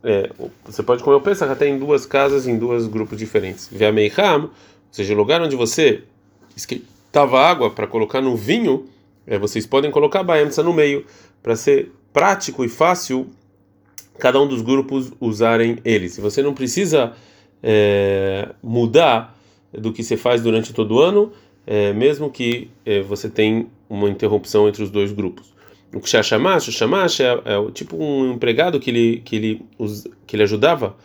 é, 0.03 0.29
você 0.65 0.83
pode 0.83 1.03
comer 1.03 1.15
o 1.15 1.21
Pesach 1.21 1.51
até 1.51 1.67
em 1.67 1.79
duas 1.79 2.05
casas, 2.05 2.47
em 2.47 2.57
dois 2.57 2.87
grupos 2.87 3.17
diferentes. 3.17 3.69
Via 3.71 3.91
Meiham, 3.91 4.43
ou 4.43 4.49
seja, 4.91 5.13
o 5.13 5.17
lugar 5.17 5.41
onde 5.41 5.55
você 5.55 6.03
esquentava 6.55 7.39
água 7.39 7.71
para 7.71 7.87
colocar 7.87 8.21
no 8.21 8.35
vinho 8.35 8.85
é, 9.27 9.37
vocês 9.37 9.65
podem 9.65 9.91
colocar 9.91 10.23
Baemsa 10.23 10.63
no 10.63 10.73
meio 10.73 11.05
para 11.41 11.55
ser 11.55 11.91
prático 12.13 12.63
e 12.63 12.69
fácil 12.69 13.27
cada 14.17 14.41
um 14.41 14.47
dos 14.47 14.61
grupos 14.61 15.11
usarem 15.19 15.77
ele. 15.83 16.09
Se 16.09 16.21
você 16.21 16.41
não 16.41 16.53
precisa 16.53 17.13
é, 17.61 18.49
mudar 18.63 19.37
do 19.71 19.91
que 19.91 20.03
você 20.03 20.15
faz 20.15 20.41
durante 20.41 20.73
todo 20.73 20.95
o 20.95 20.99
ano, 20.99 21.31
é, 21.67 21.91
mesmo 21.93 22.29
que 22.29 22.69
é, 22.85 23.01
você 23.01 23.29
tenha 23.29 23.65
uma 23.89 24.09
interrupção 24.09 24.67
entre 24.67 24.83
os 24.83 24.89
dois 24.89 25.11
grupos. 25.11 25.53
O 25.93 25.99
Kshashamash, 25.99 26.67
o 26.67 26.71
Shamash 26.71 27.19
é, 27.19 27.33
é 27.45 27.71
tipo 27.73 27.97
um 27.97 28.33
empregado 28.33 28.79
que 28.79 28.89
ele, 28.89 29.21
que, 29.23 29.35
ele, 29.35 29.61
que 30.27 30.35
ele 30.35 30.43
ajudava 30.43 30.95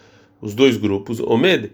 os 0.41 0.55
dois 0.55 0.77
grupos. 0.77 1.21
Omed, 1.21 1.73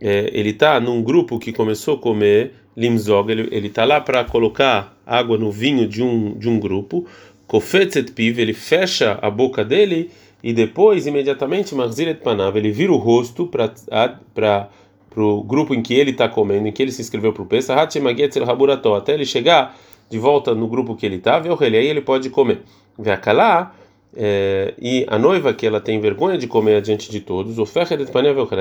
é, 0.00 0.30
ele 0.32 0.50
está 0.50 0.80
num 0.80 1.02
grupo 1.02 1.38
que 1.38 1.52
começou 1.52 1.96
a 1.96 1.98
comer 1.98 2.54
limzog, 2.76 3.30
ele 3.30 3.66
está 3.66 3.84
lá 3.84 4.00
para 4.00 4.24
colocar 4.24 4.96
água 5.06 5.36
no 5.36 5.50
vinho 5.50 5.88
de 5.88 6.02
um 6.02 6.38
de 6.38 6.48
um 6.48 6.58
grupo, 6.58 7.06
kofetzet 7.46 8.12
piv, 8.12 8.38
ele 8.38 8.54
fecha 8.54 9.18
a 9.20 9.30
boca 9.30 9.64
dele 9.64 10.10
e 10.42 10.52
depois 10.52 11.06
imediatamente 11.06 11.74
marzilet 11.74 12.20
panav, 12.20 12.56
ele 12.56 12.70
vira 12.70 12.92
o 12.92 12.96
rosto 12.96 13.46
para 13.46 13.72
para 15.12 15.24
o 15.24 15.42
grupo 15.42 15.74
em 15.74 15.82
que 15.82 15.94
ele 15.94 16.12
está 16.12 16.28
comendo, 16.28 16.68
em 16.68 16.72
que 16.72 16.80
ele 16.80 16.92
se 16.92 17.02
inscreveu 17.02 17.32
para 17.32 17.42
o 17.42 17.46
Pesach, 17.46 17.98
até 18.96 19.12
ele 19.12 19.24
chegar 19.24 19.76
de 20.08 20.18
volta 20.18 20.54
no 20.54 20.68
grupo 20.68 20.94
que 20.94 21.04
ele 21.04 21.16
estava, 21.16 21.48
e 21.48 21.76
aí 21.76 21.86
ele 21.86 22.00
pode 22.00 22.30
comer. 22.30 22.62
Veakalá, 22.96 23.74
é, 24.14 24.74
e 24.80 25.04
a 25.08 25.18
noiva 25.18 25.52
que 25.52 25.66
ela 25.66 25.80
tem 25.80 26.00
vergonha 26.00 26.38
de 26.38 26.46
comer 26.46 26.80
diante 26.82 27.10
de 27.10 27.20
todos, 27.20 27.58
o 27.58 27.66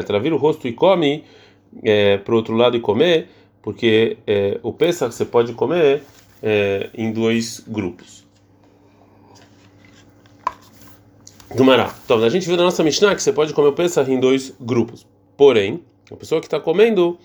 ela 0.10 0.20
vira 0.20 0.36
o 0.36 0.38
rosto 0.38 0.68
e 0.68 0.74
come 0.74 1.24
é, 1.84 2.18
para 2.18 2.34
o 2.34 2.38
outro 2.38 2.56
lado 2.56 2.78
e 2.78 2.80
comer, 2.80 3.28
porque 3.62 4.18
é, 4.26 4.60
o 4.64 4.72
Pesach 4.74 5.14
você 5.14 5.26
pode 5.26 5.54
comer 5.54 6.04
é, 6.42 6.90
em 6.94 7.12
dois 7.12 7.64
grupos. 7.68 8.28
Gumará. 11.56 11.94
Então, 12.06 12.24
a 12.24 12.30
gente 12.30 12.46
viu 12.46 12.56
na 12.56 12.64
nossa 12.64 12.84
Mishnah 12.84 13.16
que 13.16 13.24
você 13.24 13.34
pode 13.34 13.54
comer 13.54 13.70
o 13.70 13.74
Pesach 13.74 14.10
em 14.10 14.20
dois 14.20 14.54
grupos. 14.60 15.06
Porém, 15.36 15.84
a 16.12 16.16
pessoa 16.16 16.40
que 16.40 16.48
está 16.48 16.60
comendo, 16.60 17.18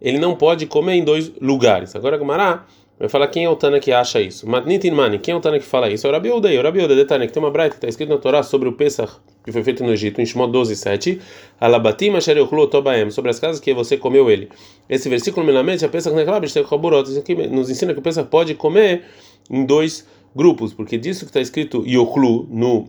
ele 0.00 0.18
não 0.18 0.36
pode 0.36 0.66
comer 0.66 0.94
em 0.94 1.04
dois 1.04 1.32
lugares. 1.40 1.96
Agora, 1.96 2.18
Gumará 2.18 2.66
vai 3.00 3.08
falar 3.08 3.26
quem 3.26 3.44
é 3.44 3.50
o 3.50 3.56
Tana 3.56 3.80
que 3.80 3.90
acha 3.90 4.20
isso. 4.20 4.48
Matnitin 4.48 4.92
Mani, 4.92 5.18
quem 5.18 5.34
é 5.34 5.36
o 5.36 5.40
Tana 5.40 5.58
que 5.58 5.64
fala 5.64 5.90
isso? 5.90 6.06
É 6.06 6.10
o 6.10 6.12
Rabi 6.12 6.30
Udei. 6.30 6.56
O 6.56 6.62
Rabi 6.62 6.84
Udei 6.84 6.96
detalhe 6.96 7.26
que 7.26 7.32
tem 7.32 7.42
uma 7.42 7.50
braita 7.50 7.70
que 7.70 7.78
está 7.78 7.88
escrito 7.88 8.10
na 8.10 8.18
Torá 8.18 8.42
sobre 8.44 8.68
o 8.68 8.72
Pesach 8.72 9.14
que 9.44 9.52
foi 9.52 9.62
feito 9.62 9.82
no 9.82 9.92
Egito, 9.92 10.20
em 10.20 10.26
Shemot 10.26 10.52
12, 10.52 10.76
7. 10.76 11.20
Alabatim 11.60 12.10
asher 12.10 12.36
tobaem, 12.70 13.10
sobre 13.10 13.30
as 13.30 13.40
casas 13.40 13.60
que 13.60 13.72
você 13.72 13.96
comeu 13.96 14.30
ele. 14.30 14.48
Esse 14.88 15.08
versículo 15.08 15.44
me 15.46 15.52
lamenta, 15.52 15.86
a 15.86 15.88
Pesach 15.88 16.14
neklab, 16.14 16.44
isso 16.46 16.58
aqui 17.18 17.34
nos 17.48 17.70
ensina 17.70 17.92
que 17.92 17.98
o 17.98 18.02
Pesach 18.02 18.28
pode 18.28 18.54
comer 18.54 19.04
em 19.50 19.64
dois 19.64 20.06
grupos, 20.34 20.72
porque 20.72 20.96
disso 20.96 21.20
que 21.24 21.30
está 21.30 21.40
escrito 21.40 21.84
yochlu 21.86 22.46
no, 22.50 22.88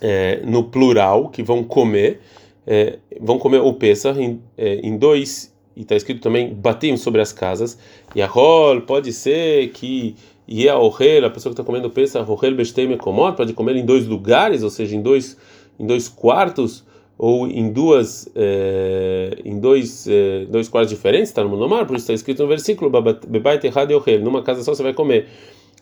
é, 0.00 0.40
no 0.44 0.64
plural, 0.64 1.28
que 1.28 1.42
vão 1.42 1.62
comer, 1.62 2.20
é, 2.66 2.98
vão 3.20 3.38
comer 3.38 3.60
o 3.60 3.72
Pesach 3.74 4.20
em, 4.20 4.40
é, 4.58 4.74
em 4.82 4.96
dois 4.98 5.54
e 5.80 5.82
está 5.82 5.96
escrito 5.96 6.20
também 6.20 6.52
batim 6.52 6.94
sobre 6.98 7.22
as 7.22 7.32
casas. 7.32 7.78
E 8.14 8.20
a 8.20 8.26
rol 8.26 8.82
pode 8.82 9.14
ser 9.14 9.70
que 9.70 10.14
e 10.46 10.68
a 10.68 10.78
orel, 10.78 11.24
a 11.24 11.30
pessoa 11.30 11.50
que 11.50 11.54
está 11.54 11.64
comendo 11.64 11.88
pesa, 11.88 12.22
orel 12.28 12.54
bestei 12.54 12.86
mekomot, 12.86 13.34
pode 13.34 13.54
comer 13.54 13.76
em 13.76 13.86
dois 13.86 14.06
lugares, 14.06 14.62
ou 14.62 14.68
seja, 14.68 14.94
em 14.94 15.00
dois 15.00 15.38
em 15.78 15.86
dois 15.86 16.06
quartos 16.06 16.84
ou 17.16 17.46
em 17.46 17.72
duas 17.72 18.28
é, 18.34 19.38
em 19.42 19.58
dois 19.58 20.06
é, 20.06 20.44
dois 20.50 20.68
quartos 20.68 20.90
diferentes, 20.90 21.30
está 21.30 21.42
no 21.42 21.68
mar, 21.68 21.86
por 21.86 21.96
isso 21.96 22.04
está 22.04 22.12
escrito 22.12 22.42
no 22.42 22.48
versículo 22.48 22.90
bebai 23.26 23.58
terrado 23.58 23.94
orel, 23.94 24.20
numa 24.20 24.42
casa 24.42 24.62
só 24.62 24.74
você 24.74 24.82
vai 24.82 24.92
comer. 24.92 25.28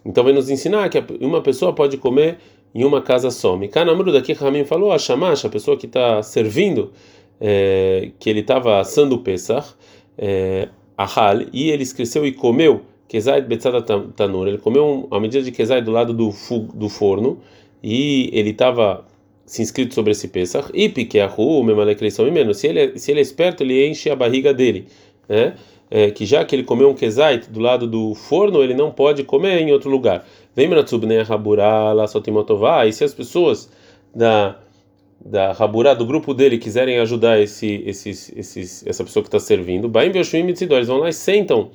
Então 0.05 0.23
vem 0.23 0.33
nos 0.33 0.49
ensinar 0.49 0.89
que 0.91 1.03
uma 1.21 1.43
pessoa 1.43 1.73
pode 1.73 1.97
comer 1.97 2.39
em 2.73 2.85
uma 2.85 3.03
casa 3.03 3.33
só. 3.33 3.57
Mikanamru 3.57 4.13
daqui 4.13 4.33
Ramim 4.33 4.65
falou 4.65 4.93
a 4.93 4.99
shamash, 4.99 5.45
a 5.45 5.49
pessoa 5.49 5.77
que 5.77 5.87
está 5.87 6.23
servindo 6.23 6.93
é, 7.41 8.11
que 8.19 8.29
ele 8.29 8.41
estava 8.41 8.81
assando 8.81 9.17
o 9.17 9.19
Pesach, 9.19 9.75
é, 10.17 10.69
e 11.53 11.71
ele 11.71 11.83
esqueceu 11.83 12.27
e 12.27 12.33
comeu 12.33 12.83
Kezai 13.07 13.41
Betzada 13.41 13.81
Tanur, 13.83 14.49
ele 14.49 14.59
comeu 14.59 15.09
a 15.11 15.21
medida 15.21 15.43
de 15.43 15.53
Kezai 15.53 15.81
do 15.81 15.91
lado 15.91 16.13
do, 16.13 16.33
do 16.75 16.89
forno, 16.89 17.39
e 17.83 18.29
ele 18.33 18.51
estava 18.51 19.05
se 19.47 19.63
inscrito 19.63 19.95
sobre 19.95 20.13
esse 20.13 20.29
Pesach, 20.29 20.71
e 20.75 20.89
Pikeahu, 20.89 21.65
Memalekreição 21.65 22.27
e 22.29 22.31
menos. 22.31 22.59
Se 22.59 22.67
ele, 22.67 22.81
é, 22.81 22.99
se 22.99 23.11
ele 23.11 23.21
é 23.21 23.23
esperto, 23.23 23.63
ele 23.63 23.89
enche 23.89 24.11
a 24.11 24.17
barriga 24.17 24.53
dele, 24.53 24.87
né? 25.29 25.55
É, 25.91 26.11
que 26.11 26.27
já 26.27 26.45
que 26.45 26.55
ele 26.55 26.65
comeu 26.65 26.91
um 26.91 26.95
kezait 26.95 27.51
do 27.51 27.61
lado 27.61 27.87
do 27.87 28.15
forno, 28.15 28.63
ele 28.63 28.75
não 28.75 28.91
pode 28.91 29.25
comer 29.25 29.59
em 29.63 29.73
outro 29.73 29.89
lugar. 29.89 30.23
Vem 30.55 30.69
Meratsubne 30.69 31.21
Haburá, 31.21 31.95
lá 31.95 32.07
Sotimotová, 32.07 32.85
e 32.85 32.93
se 32.93 33.05
as 33.05 33.15
pessoas 33.15 33.71
da 34.15 34.59
da 35.25 35.53
Raburá, 35.53 35.95
do 35.95 36.07
grupo 36.07 36.33
dele, 36.33 36.59
quiserem 36.59 36.99
ajudar 36.99 37.41
esse, 37.41 37.83
esses, 37.85 38.33
esses, 38.37 38.87
essa 38.87 39.05
pessoa 39.05 39.23
que 39.23 39.29
está 39.29 39.41
servindo, 39.41 39.89
Baim 39.89 40.11
Vyoshvim 40.11 40.47
eles 40.47 40.87
vão 40.87 40.99
lá 40.99 41.09
e 41.09 41.13
sentam 41.13 41.71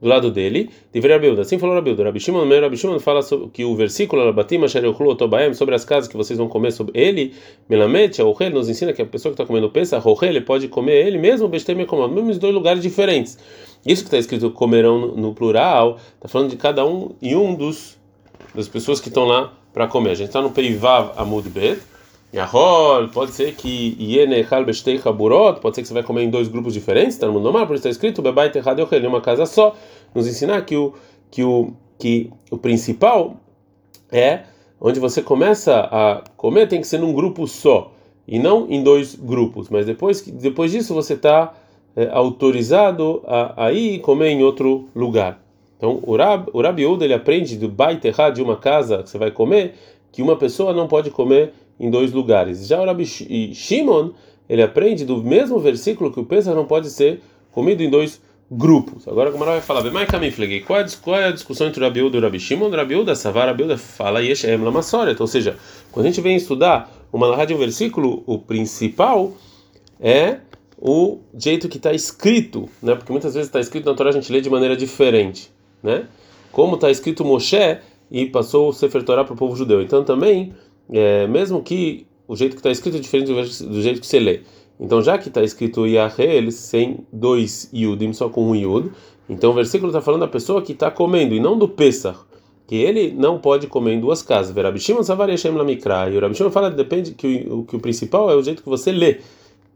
do 0.00 0.08
lado 0.08 0.30
dele, 0.30 0.70
deveria 0.92 1.16
Rabilda. 1.16 1.42
Assim 1.42 1.58
falou 1.58 1.74
Rabilda. 1.74 2.04
Rabi 2.04 2.20
Shimon, 2.20 2.44
meu 2.46 2.60
Rabi 2.60 2.76
fala 3.00 3.22
sobre, 3.22 3.48
que 3.50 3.64
o 3.64 3.74
versículo 3.74 4.24
Rabatim 4.24 4.60
Otobaem, 4.60 5.52
sobre 5.54 5.74
as 5.74 5.84
casas 5.84 6.08
que 6.08 6.16
vocês 6.16 6.38
vão 6.38 6.48
comer 6.48 6.70
sobre 6.72 6.98
ele, 6.98 7.34
Melamet, 7.68 8.22
Rohel, 8.22 8.50
nos 8.50 8.68
ensina 8.68 8.92
que 8.92 9.02
a 9.02 9.06
pessoa 9.06 9.32
que 9.32 9.34
está 9.34 9.44
comendo 9.44 9.68
pensa, 9.70 9.98
Rohel, 9.98 10.30
ele 10.30 10.40
pode 10.40 10.68
comer 10.68 11.06
ele 11.06 11.18
mesmo, 11.18 11.48
Besteme 11.48 11.84
comando, 11.84 12.14
mesmo 12.14 12.30
em 12.30 12.38
dois 12.38 12.54
lugares 12.54 12.82
diferentes. 12.82 13.38
Isso 13.84 14.02
que 14.02 14.08
está 14.08 14.18
escrito 14.18 14.50
comerão 14.50 15.00
no, 15.00 15.16
no 15.16 15.34
plural, 15.34 15.98
está 16.14 16.28
falando 16.28 16.50
de 16.50 16.56
cada 16.56 16.86
um 16.86 17.10
e 17.20 17.34
um 17.34 17.54
dos 17.54 17.98
das 18.54 18.68
pessoas 18.68 19.00
que 19.00 19.08
estão 19.08 19.24
lá 19.24 19.52
para 19.72 19.86
comer. 19.86 20.10
A 20.10 20.14
gente 20.14 20.28
está 20.28 20.40
no 20.40 20.50
Peivav 20.50 21.12
Amud 21.16 21.48
Bet. 21.48 21.80
Yahol, 22.34 23.08
pode 23.08 23.32
ser 23.32 23.54
que 23.54 23.96
Yenechal 23.98 24.64
Bestei 24.64 25.00
Haburot, 25.02 25.60
pode 25.60 25.76
ser 25.76 25.82
que 25.82 25.88
você 25.88 25.94
vai 25.94 26.02
comer 26.02 26.24
em 26.24 26.30
dois 26.30 26.46
grupos 26.46 26.74
diferentes, 26.74 27.14
está 27.14 27.26
no 27.26 27.32
mundo 27.32 27.44
normal, 27.44 27.66
por 27.66 27.74
isso 27.74 27.80
está 27.80 27.90
escrito 27.90 28.20
Bebai 28.20 28.50
Terrad 28.50 28.78
em 28.78 29.06
uma 29.06 29.20
casa 29.20 29.46
só, 29.46 29.74
nos 30.14 30.26
ensinar 30.26 30.60
que 30.62 30.76
o, 30.76 30.92
que, 31.30 31.42
o, 31.42 31.72
que 31.98 32.30
o 32.50 32.58
principal 32.58 33.36
é 34.12 34.40
onde 34.78 35.00
você 35.00 35.22
começa 35.22 35.88
a 35.90 36.22
comer 36.36 36.68
tem 36.68 36.80
que 36.80 36.86
ser 36.86 36.98
num 36.98 37.14
grupo 37.14 37.46
só, 37.46 37.92
e 38.26 38.38
não 38.38 38.66
em 38.68 38.82
dois 38.82 39.14
grupos, 39.14 39.70
mas 39.70 39.86
depois, 39.86 40.20
depois 40.20 40.72
disso 40.72 40.92
você 40.92 41.14
está 41.14 41.54
é, 41.96 42.10
autorizado 42.12 43.22
a, 43.26 43.66
a 43.66 43.72
ir 43.72 44.00
comer 44.00 44.28
em 44.28 44.42
outro 44.42 44.88
lugar. 44.94 45.42
Então, 45.78 46.00
o 46.02 46.16
Rab, 46.16 46.48
o 46.52 46.60
Rabi 46.60 46.84
Uda, 46.84 47.04
ele 47.04 47.14
aprende 47.14 47.56
do 47.56 47.68
Bait 47.68 48.02
de 48.34 48.42
uma 48.42 48.56
casa 48.56 49.02
que 49.02 49.08
você 49.08 49.16
vai 49.16 49.30
comer, 49.30 49.74
que 50.12 50.20
uma 50.20 50.36
pessoa 50.36 50.74
não 50.74 50.88
pode 50.88 51.10
comer 51.10 51.54
em 51.78 51.90
dois 51.90 52.12
lugares. 52.12 52.66
Já 52.66 52.80
o 52.80 52.84
Rabi 52.84 53.06
Shimon, 53.06 54.10
ele 54.48 54.62
aprende 54.62 55.04
do 55.04 55.22
mesmo 55.22 55.58
versículo 55.58 56.12
que 56.12 56.20
o 56.20 56.24
Pesach 56.24 56.54
não 56.56 56.64
pode 56.64 56.90
ser 56.90 57.20
comido 57.52 57.82
em 57.82 57.90
dois 57.90 58.20
grupos. 58.50 59.06
Agora 59.06 59.30
como 59.30 59.44
vai 59.44 59.60
falar, 59.60 59.82
qual 59.82 60.80
é, 60.80 60.86
qual 61.02 61.16
é 61.16 61.26
a 61.26 61.32
discussão 61.32 61.66
entre 61.66 61.80
o 61.80 61.84
Rabi 61.84 62.00
e 62.00 62.02
o 62.02 62.20
Rabi 62.20 62.40
Shimon? 62.40 62.68
O 62.68 62.70
Rabi 62.70 63.04
da 63.04 63.14
Savar, 63.14 63.46
Rabi 63.46 63.76
fala 63.76 64.22
Yeshem 64.22 64.56
Lamassoret, 64.56 65.20
ou 65.20 65.26
seja, 65.26 65.56
quando 65.92 66.06
a 66.06 66.08
gente 66.08 66.20
vem 66.22 66.36
estudar 66.36 66.90
uma 67.12 67.28
narrativa 67.28 67.46
de 67.46 67.54
um 67.54 67.58
versículo, 67.58 68.22
o 68.26 68.38
principal 68.38 69.32
é 70.00 70.38
o 70.80 71.18
jeito 71.36 71.68
que 71.68 71.76
está 71.76 71.92
escrito, 71.92 72.68
né? 72.82 72.94
Porque 72.94 73.12
muitas 73.12 73.34
vezes 73.34 73.48
está 73.48 73.60
escrito 73.60 73.86
na 73.86 73.94
Torá 73.94 74.10
a 74.10 74.12
gente 74.12 74.32
lê 74.32 74.40
de 74.40 74.48
maneira 74.48 74.76
diferente, 74.76 75.50
né? 75.82 76.06
Como 76.52 76.76
está 76.76 76.90
escrito 76.90 77.24
Moshe, 77.24 77.78
e 78.10 78.26
passou 78.26 78.68
o 78.68 78.72
Sefer 78.72 79.02
Torah 79.02 79.24
para 79.24 79.34
o 79.34 79.36
povo 79.36 79.54
judeu. 79.54 79.82
Então 79.82 80.02
também, 80.04 80.54
é, 80.90 81.26
mesmo 81.26 81.62
que 81.62 82.06
o 82.26 82.36
jeito 82.36 82.52
que 82.52 82.60
está 82.60 82.70
escrito 82.70 82.96
é 82.96 83.00
diferente 83.00 83.32
do 83.32 83.82
jeito 83.82 84.00
que 84.00 84.06
você 84.06 84.20
lê. 84.20 84.40
Então, 84.80 85.02
já 85.02 85.18
que 85.18 85.28
está 85.28 85.42
escrito 85.42 85.86
Yahel 85.86 86.50
sem 86.52 87.00
dois 87.12 87.68
Yudim, 87.72 88.12
só 88.12 88.28
com 88.28 88.50
um 88.50 88.54
Yud, 88.54 88.90
então 89.28 89.50
o 89.50 89.54
versículo 89.54 89.90
está 89.90 90.00
falando 90.00 90.20
da 90.20 90.28
pessoa 90.28 90.62
que 90.62 90.72
está 90.72 90.90
comendo 90.90 91.34
e 91.34 91.40
não 91.40 91.58
do 91.58 91.68
Pesach, 91.68 92.18
que 92.66 92.76
ele 92.76 93.12
não 93.12 93.38
pode 93.38 93.66
comer 93.66 93.94
em 93.94 94.00
duas 94.00 94.22
casas. 94.22 94.54
Verabishimon 94.54 95.02
Savar 95.02 95.28
Yeshem 95.30 95.52
Lamikra. 95.52 96.10
E 96.10 96.16
o 96.16 96.20
Rabishimon 96.20 96.50
fala 96.50 96.70
depende 96.70 97.12
que 97.12 97.46
o, 97.50 97.64
que 97.64 97.76
o 97.76 97.80
principal 97.80 98.30
é 98.30 98.36
o 98.36 98.42
jeito 98.42 98.62
que 98.62 98.68
você 98.68 98.92
lê. 98.92 99.20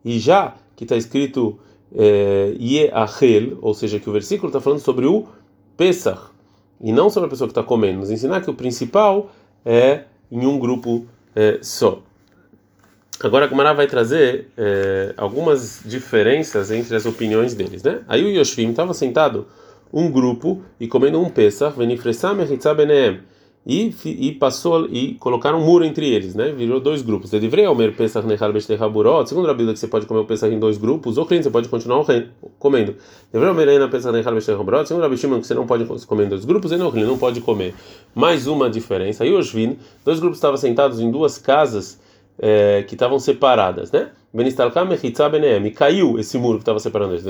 E 0.05 0.19
já 0.19 0.55
que 0.77 0.85
está 0.85 0.97
escrito 0.97 1.59
é, 1.95 2.55
Yehel, 2.61 3.59
ou 3.61 3.75
seja, 3.75 3.99
que 3.99 4.09
o 4.09 4.13
versículo 4.13 4.49
está 4.49 4.61
falando 4.61 4.81
sobre 4.81 5.07
o 5.07 5.27
Pesach 5.77 6.21
e 6.81 6.93
não 6.93 7.09
sobre 7.09 7.29
a 7.29 7.31
pessoa 7.31 7.49
que 7.49 7.53
está 7.53 7.63
comendo, 7.63 8.01
nos 8.01 8.11
ensinar 8.11 8.41
que 8.41 8.51
o 8.51 8.55
principal 8.55 9.31
é 9.65 10.05
em 10.33 10.47
um 10.47 10.59
grupo 10.59 11.07
é, 11.37 11.59
só. 11.61 12.03
Agora 13.23 13.45
a 13.45 13.49
Gumara 13.49 13.75
vai 13.75 13.87
trazer 13.87 14.49
é, 14.57 15.13
algumas 15.17 15.81
diferenças 15.85 16.71
entre 16.71 16.97
as 16.97 17.07
opiniões 17.07 17.55
deles, 17.55 17.83
né? 17.83 18.01
Aí 18.09 18.25
o 18.25 18.31
Yoshvim 18.31 18.71
estava 18.71 18.95
sentado 18.95 19.47
um 19.93 20.11
grupo 20.11 20.63
e 20.81 20.89
comendo 20.89 21.21
um 21.21 21.29
Pesach, 21.29 21.77
beneem, 22.75 23.21
e, 23.65 23.95
e 24.05 24.33
passou 24.33 24.87
e 24.91 25.15
colocaram 25.15 25.61
um 25.61 25.65
muro 25.65 25.85
entre 25.85 26.09
eles, 26.09 26.35
né? 26.35 26.51
Virou 26.51 26.81
dois 26.81 27.01
grupos. 27.01 27.31
De 27.31 27.39
Divrei 27.39 27.67
Omer 27.67 27.95
Pesach 27.95 28.27
Nechal 28.27 28.53
Beshtechaburot, 28.53 29.29
segundo 29.29 29.49
a 29.49 29.55
Bíblia 29.55 29.73
que 29.73 29.79
você 29.79 29.87
pode 29.87 30.07
comer 30.07 30.21
o 30.21 30.25
Pesach 30.25 30.53
em 30.53 30.59
dois 30.59 30.77
grupos, 30.77 31.17
ou 31.17 31.25
cliente 31.25 31.45
você 31.45 31.51
pode 31.51 31.69
continuar 31.69 32.05
comendo. 32.59 32.97
Divrei 33.33 33.51
Omer 33.51 33.69
Ena 33.69 33.89
Pesach 33.89 34.13
Nechal 34.13 34.35
Beshtechaburot, 34.35 34.89
segundo 34.89 35.05
a 35.05 35.09
Bíblia 35.09 35.39
que 35.41 35.47
você 35.47 35.55
não 35.55 35.67
pode 35.67 35.85
comer 36.07 36.25
em 36.25 36.29
dois 36.29 36.45
grupos, 36.45 36.73
e 36.73 36.77
não, 36.77 36.91
não 36.91 37.19
pode 37.19 37.41
comer. 37.41 37.75
Mais 38.15 38.47
uma 38.47 38.69
diferença. 38.69 39.23
Aí 39.23 39.33
os 39.33 39.53
dois 40.05 40.19
grupos 40.19 40.39
estavam 40.39 40.57
sentados 40.57 40.99
em 40.99 41.11
duas 41.11 41.39
casas 41.39 42.01
é, 42.39 42.83
que 42.83 42.95
estavam 42.95 43.19
separadas, 43.21 43.93
né? 43.93 44.11
E 44.35 45.71
caiu 45.71 46.19
esse 46.19 46.39
muro 46.39 46.59
que 46.59 46.63
estava 46.63 46.79
separando 46.79 47.13
eles. 47.13 47.25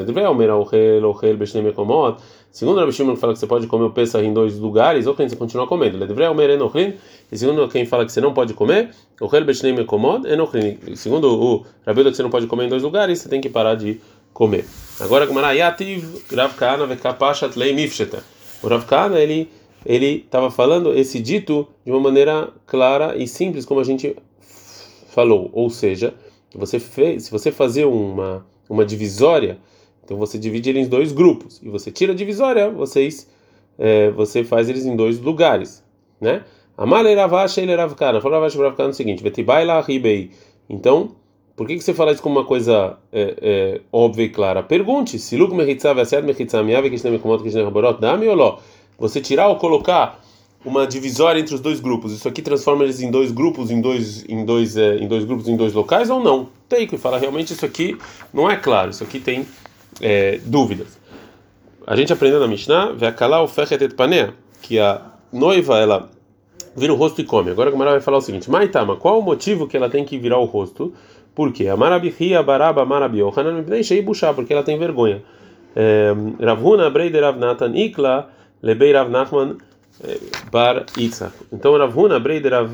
Segundo 2.52 2.76
o 2.76 2.80
Rabi 2.80 2.92
Shimon 2.92 3.14
que 3.14 3.20
fala 3.20 3.32
que 3.32 3.38
você 3.40 3.46
pode 3.46 3.66
comer 3.66 3.84
o 3.84 3.90
Pesach 3.90 4.24
em 4.24 4.32
dois 4.32 4.58
lugares, 4.58 5.06
ou 5.06 5.14
quem 5.14 5.28
você 5.28 5.34
continua 5.34 5.66
comendo. 5.66 5.98
E 7.30 7.36
segundo 7.36 7.66
quem 7.68 7.86
fala 7.86 8.06
que 8.06 8.12
você 8.12 8.20
não 8.20 8.32
pode 8.32 8.54
comer, 8.54 8.90
segundo 10.94 11.28
o 11.28 11.66
Rabi 11.84 12.04
que 12.04 12.14
você 12.14 12.22
não 12.22 12.30
pode 12.30 12.46
comer 12.46 12.66
em 12.66 12.68
dois 12.68 12.82
lugares, 12.82 13.18
você 13.18 13.28
tem 13.28 13.40
que 13.40 13.48
parar 13.48 13.74
de 13.74 14.00
comer. 14.32 14.64
Agora, 15.00 15.26
Rav 15.26 16.54
Kana 16.56 16.84
O 18.62 18.68
Rav 18.68 18.86
Kana, 18.86 19.18
ele 19.18 19.50
ele 19.84 20.22
estava 20.24 20.50
falando 20.50 20.96
esse 20.96 21.20
dito 21.20 21.66
de 21.84 21.90
uma 21.90 22.00
maneira 22.00 22.48
clara 22.66 23.16
e 23.16 23.26
simples, 23.26 23.64
como 23.64 23.80
a 23.80 23.84
gente 23.84 24.16
falou. 25.08 25.50
Ou 25.52 25.68
seja, 25.68 26.14
você 26.56 26.78
fez, 26.78 27.24
se 27.24 27.30
você 27.30 27.50
fazer 27.50 27.84
uma, 27.84 28.46
uma 28.68 28.84
divisória, 28.84 29.58
então 30.04 30.16
você 30.16 30.38
divide 30.38 30.70
ele 30.70 30.80
em 30.80 30.88
dois 30.88 31.12
grupos. 31.12 31.60
E 31.62 31.68
você 31.68 31.90
tira 31.90 32.12
a 32.12 32.14
divisória, 32.14 32.68
vocês, 32.70 33.28
é, 33.78 34.10
você 34.10 34.44
faz 34.44 34.68
eles 34.68 34.84
em 34.84 34.94
dois 34.96 35.18
lugares. 35.18 35.84
Né? 36.20 36.44
Amale 36.76 37.14
Ravash 37.14 37.58
ele 37.58 37.74
Ravkana. 37.74 38.20
Falou 38.20 38.38
Ravash 38.38 38.56
Ravkana 38.56 38.90
o 38.90 38.94
seguinte: 38.94 39.22
Vetibai 39.22 39.64
la 39.64 39.80
ribei. 39.80 40.30
Então, 40.68 41.12
por 41.56 41.66
que, 41.66 41.76
que 41.76 41.84
você 41.84 41.92
fala 41.92 42.12
isso 42.12 42.22
como 42.22 42.38
uma 42.38 42.46
coisa 42.46 42.98
é, 43.12 43.36
é, 43.40 43.80
óbvia 43.92 44.24
e 44.24 44.28
clara? 44.28 44.62
Pergunte: 44.62 45.18
se 45.18 45.36
Lug 45.36 45.54
mechitzav 45.54 45.96
mechitzav 46.24 46.64
miave 46.64 46.90
que 46.90 47.02
nem 47.02 47.12
mekomot 47.12 47.42
que 47.42 47.50
nem 47.50 47.64
raborot 47.64 48.00
dami 48.00 48.26
ou? 48.28 48.58
Você 48.98 49.20
tirar 49.20 49.48
ou 49.48 49.56
colocar 49.56 50.20
uma 50.64 50.86
divisória 50.86 51.40
entre 51.40 51.54
os 51.54 51.60
dois 51.60 51.80
grupos. 51.80 52.12
Isso 52.12 52.28
aqui 52.28 52.40
transforma 52.40 52.84
eles 52.84 53.00
em 53.00 53.10
dois 53.10 53.32
grupos, 53.32 53.70
em 53.70 53.80
dois, 53.80 54.24
em 54.28 54.44
dois, 54.44 54.76
é, 54.76 54.96
em 54.96 55.08
dois 55.08 55.24
grupos, 55.24 55.48
em 55.48 55.56
dois 55.56 55.72
locais 55.72 56.08
ou 56.10 56.22
não? 56.22 56.48
Tem 56.68 56.86
que 56.86 56.96
falar 56.96 57.18
realmente 57.18 57.52
isso 57.52 57.64
aqui 57.64 57.96
não 58.32 58.50
é 58.50 58.56
claro. 58.56 58.90
Isso 58.90 59.02
aqui 59.02 59.18
tem 59.18 59.46
é, 60.00 60.38
dúvidas. 60.44 60.98
A 61.86 61.96
gente 61.96 62.12
aprendeu 62.12 62.38
na 62.38 62.46
Mishnah, 62.46 62.92
o 63.42 63.48
fechet 63.48 63.94
panea, 63.94 64.34
que 64.60 64.78
a 64.78 65.02
noiva 65.32 65.78
ela 65.78 66.10
vira 66.76 66.92
o 66.92 66.96
rosto 66.96 67.20
e 67.20 67.24
come. 67.24 67.50
Agora 67.50 67.68
a 67.68 67.72
Gamara 67.72 67.90
vai 67.92 68.00
falar 68.00 68.18
o 68.18 68.20
seguinte: 68.20 68.50
Maitama, 68.50 68.96
qual 68.96 69.18
o 69.18 69.22
motivo 69.22 69.66
que 69.66 69.76
ela 69.76 69.90
tem 69.90 70.04
que 70.04 70.16
virar 70.16 70.38
o 70.38 70.44
rosto? 70.44 70.92
Por 71.34 71.52
quê? 71.52 71.68
A 71.68 71.76
marabihia 71.76 72.42
baraba 72.42 72.84
marabiohanan 72.84 73.64
shei 73.82 74.02
buchá, 74.02 74.32
porque 74.32 74.52
ela 74.52 74.62
tem 74.62 74.78
vergonha. 74.78 75.22
É, 75.74 76.12
Ravuna 76.38 76.90
breider 76.90 77.22
Ravnatan 77.22 77.74
ikla 77.74 78.30
lebei 78.62 78.92
Rav 78.92 79.10
Nachman 79.10 79.56
Bar 80.50 80.86
Itzak. 80.96 81.32
Então 81.52 81.76
Rav 81.76 81.96
Huna, 81.96 82.18
Breider 82.18 82.52
Rav 82.52 82.70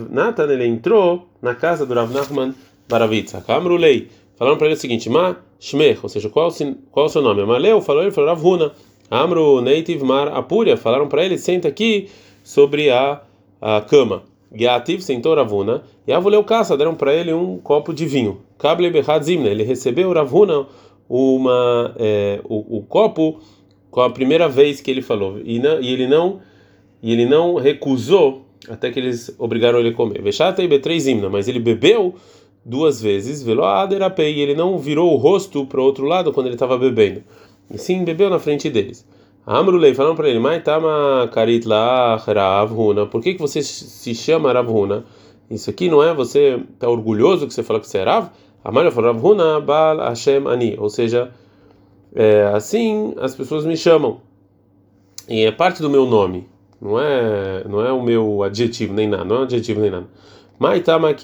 ele 0.50 0.66
entrou 0.66 1.28
na 1.42 1.54
casa 1.54 1.84
do 1.84 1.94
Rav 1.94 2.12
Nachman 2.12 2.54
Bar 2.88 3.12
Itzak. 3.12 3.50
Amrulei. 3.50 4.08
Falaram 4.36 4.56
para 4.56 4.68
ele 4.68 4.76
o 4.76 4.78
seguinte: 4.78 5.10
Ma 5.10 5.36
Shmech, 5.60 6.00
ou 6.02 6.08
seja, 6.08 6.28
qual, 6.28 6.50
qual 6.90 7.06
o 7.06 7.08
seu 7.08 7.22
nome? 7.22 7.42
Amaleu 7.42 7.80
falou, 7.80 8.02
ele 8.02 8.12
falou 8.12 8.30
Rav 8.30 8.44
Huna. 8.44 8.72
Amru 9.10 9.60
Native 9.62 10.04
Mar 10.04 10.28
Apuria. 10.28 10.76
Falaram 10.76 11.08
para 11.08 11.24
ele: 11.24 11.38
senta 11.38 11.68
aqui 11.68 12.08
sobre 12.44 12.90
a, 12.90 13.20
a 13.60 13.80
cama. 13.80 14.22
Yativ 14.54 15.02
sentou 15.02 15.34
Ravuna 15.34 15.82
e 16.06 16.12
Avuleu 16.12 16.42
caça, 16.42 16.76
deram 16.76 16.94
para 16.94 17.12
ele 17.12 17.32
um 17.32 17.58
copo 17.58 17.92
de 17.92 18.06
vinho. 18.06 18.40
Kable 18.58 18.90
Behadzimna, 18.90 19.48
ele 19.48 19.62
recebeu 19.62 20.12
Ravuna 20.12 20.66
uma, 21.08 21.94
é, 21.98 22.40
o, 22.44 22.78
o, 22.78 22.82
copo 22.82 23.40
com 23.90 24.00
a 24.00 24.10
primeira 24.10 24.48
vez 24.48 24.80
que 24.80 24.90
ele 24.90 25.00
falou, 25.00 25.40
e, 25.42 25.58
não, 25.58 25.80
e 25.80 25.92
ele 25.92 26.06
não 26.06 26.40
e 27.02 27.12
ele 27.12 27.26
não 27.26 27.54
recusou 27.56 28.46
até 28.68 28.90
que 28.90 28.98
eles 28.98 29.34
obrigaram 29.38 29.78
ele 29.78 29.90
a 29.90 29.94
comer. 29.94 30.22
Vexata 30.22 30.62
e 30.62 30.68
betreizimna, 30.68 31.28
mas 31.28 31.48
ele 31.48 31.60
bebeu 31.60 32.14
duas 32.64 33.00
vezes, 33.00 33.42
velo 33.42 33.62
e 33.64 34.40
ele 34.40 34.54
não 34.54 34.78
virou 34.78 35.12
o 35.14 35.16
rosto 35.16 35.64
para 35.64 35.80
o 35.80 35.84
outro 35.84 36.04
lado 36.04 36.32
quando 36.32 36.46
ele 36.46 36.56
estava 36.56 36.76
bebendo. 36.76 37.22
E 37.70 37.78
sim, 37.78 38.04
bebeu 38.04 38.28
na 38.28 38.38
frente 38.38 38.68
deles. 38.68 39.06
Amrulei 39.46 39.94
falaram 39.94 40.14
para 40.14 40.28
ele, 40.28 40.38
Maitama 40.38 41.30
karit 41.32 41.66
la 41.66 42.22
por 43.10 43.22
que, 43.22 43.34
que 43.34 43.40
você 43.40 43.62
se 43.62 44.14
chama 44.14 44.52
Ravhuna? 44.52 45.04
Isso 45.50 45.70
aqui 45.70 45.88
não 45.88 46.02
é 46.02 46.12
você 46.12 46.60
está 46.74 46.88
orgulhoso 46.88 47.46
que 47.46 47.54
você 47.54 47.62
fala 47.62 47.80
que 47.80 47.88
você 47.88 47.98
é 47.98 48.04
Rav? 48.04 48.28
Amalha 48.62 48.90
falou 48.90 49.14
Ravhuna 49.14 49.60
bal 49.60 49.96
Hashem 49.98 50.46
ani, 50.46 50.76
ou 50.78 50.90
seja, 50.90 51.30
é, 52.14 52.50
assim 52.52 53.14
as 53.18 53.34
pessoas 53.34 53.64
me 53.64 53.76
chamam. 53.76 54.20
E 55.26 55.44
é 55.44 55.50
parte 55.50 55.80
do 55.80 55.88
meu 55.88 56.04
nome. 56.04 56.46
Não 56.80 57.00
é, 57.00 57.64
não 57.68 57.84
é 57.84 57.92
o 57.92 58.02
meu 58.02 58.42
adjetivo 58.42 58.92
nem 58.94 59.08
nada, 59.08 59.24
não 59.24 59.36
é 59.36 59.38
um 59.40 59.42
adjetivo 59.42 59.80
nem 59.80 59.90
nada. 59.90 60.06
Maitama 60.58 61.14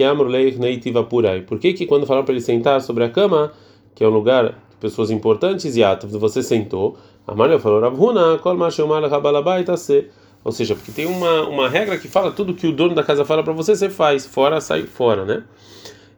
purai. 1.05 1.43
Por 1.43 1.59
que 1.59 1.73
que 1.73 1.87
quando 1.87 2.07
falaram 2.07 2.25
para 2.25 2.35
ele 2.35 2.41
sentar 2.41 2.81
sobre 2.81 3.05
a 3.05 3.11
cama, 3.11 3.53
que 3.95 4.05
é 4.05 4.09
um 4.09 4.11
lugar 4.11 4.49
de 4.49 4.77
pessoas 4.81 5.11
importantes, 5.11 5.77
e 5.77 5.83
você 6.19 6.43
sentou, 6.43 6.97
a 7.27 7.35
Maria 7.35 7.59
falou, 7.59 7.81
Ravhuna, 7.81 8.39
kol 8.39 8.57
Ou 10.45 10.53
seja, 10.53 10.75
porque 10.75 10.93
tem 10.93 11.07
uma, 11.07 11.49
uma 11.49 11.69
regra 11.69 11.97
que 11.97 12.07
fala 12.07 12.31
tudo 12.31 12.55
que 12.55 12.67
o 12.67 12.73
dono 12.73 12.95
da 12.95 13.03
casa 13.03 13.25
fala 13.25 13.43
para 13.43 13.53
você, 13.53 13.75
você 13.75 13.89
faz, 13.89 14.27
fora, 14.27 14.61
sai 14.61 14.83
fora, 14.83 15.25
né? 15.25 15.43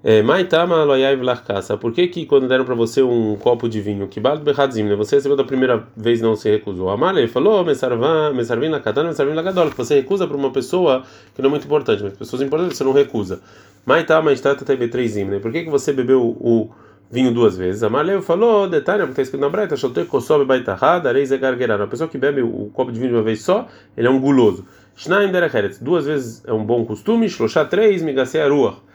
É, 0.09 0.23
Maitama 0.23 0.85
loyai 0.85 1.17
vlarkasa. 1.17 1.77
Por 1.77 1.93
que 1.93 2.07
que 2.07 2.27
quando 2.27 2.47
deram 2.47 2.65
para 2.65 2.77
você 2.77 3.03
um 3.03 3.35
copo 3.35 3.69
de 3.69 3.81
vinho, 3.81 4.07
que 4.07 4.21
bal 4.21 4.39
berradzim, 4.39 4.87
você 4.95 5.17
recebeu 5.17 5.37
da 5.37 5.43
primeira 5.43 5.85
vez 5.97 6.21
não 6.21 6.37
se 6.37 6.49
recusou? 6.49 6.91
Amale 6.91 7.27
falou, 7.27 7.65
mesarvan, 7.65 8.33
mesarvin 8.33 8.69
na 8.69 8.79
katana, 8.79 9.09
mesarvin 9.09 9.35
na 9.35 9.43
gadol, 9.43 9.69
que 9.69 9.77
você 9.77 9.97
recusa 9.97 10.25
para 10.29 10.37
uma 10.37 10.53
pessoa 10.53 11.03
que 11.35 11.43
não 11.43 11.49
é 11.49 11.51
muito 11.51 11.65
importante, 11.65 12.05
mas 12.05 12.13
pessoas 12.13 12.41
importantes 12.41 12.79
você 12.79 12.85
não 12.85 12.93
recusa. 12.93 13.41
Maitama 13.85 14.33
estata 14.33 14.65
tebe 14.65 14.87
três? 14.87 15.17
Por 15.43 15.51
que 15.51 15.65
que 15.65 15.71
você 15.71 15.93
bebeu 15.93 16.23
o 16.23 16.71
vinho 17.11 17.35
duas 17.35 17.57
vezes? 17.57 17.83
Amale 17.83 18.23
falou, 18.23 18.69
detalhe, 18.69 19.01
porque 19.01 19.11
está 19.11 19.23
escrito 19.23 19.41
na 19.41 19.49
breta, 19.49 19.75
shotei 19.75 20.05
kosob 20.05 20.45
baitahada, 20.45 21.11
reis 21.11 21.33
gargerana. 21.33 21.83
A 21.83 21.89
pessoa 21.89 22.09
que 22.09 22.17
bebe 22.17 22.43
o 22.43 22.71
copo 22.73 22.93
de 22.93 23.01
vinho 23.01 23.11
de 23.11 23.17
uma 23.17 23.25
vez 23.25 23.43
só, 23.43 23.67
ele 23.97 24.07
é 24.07 24.11
um 24.11 24.21
guloso. 24.21 24.65
Shnaim 24.95 25.33
duas 25.81 26.07
vezes 26.07 26.45
é 26.47 26.53
um 26.53 26.65
bom 26.65 26.85
costume, 26.85 27.29
shloshá 27.29 27.65
três, 27.65 28.03
migasei 28.03 28.41
aruach. 28.41 28.87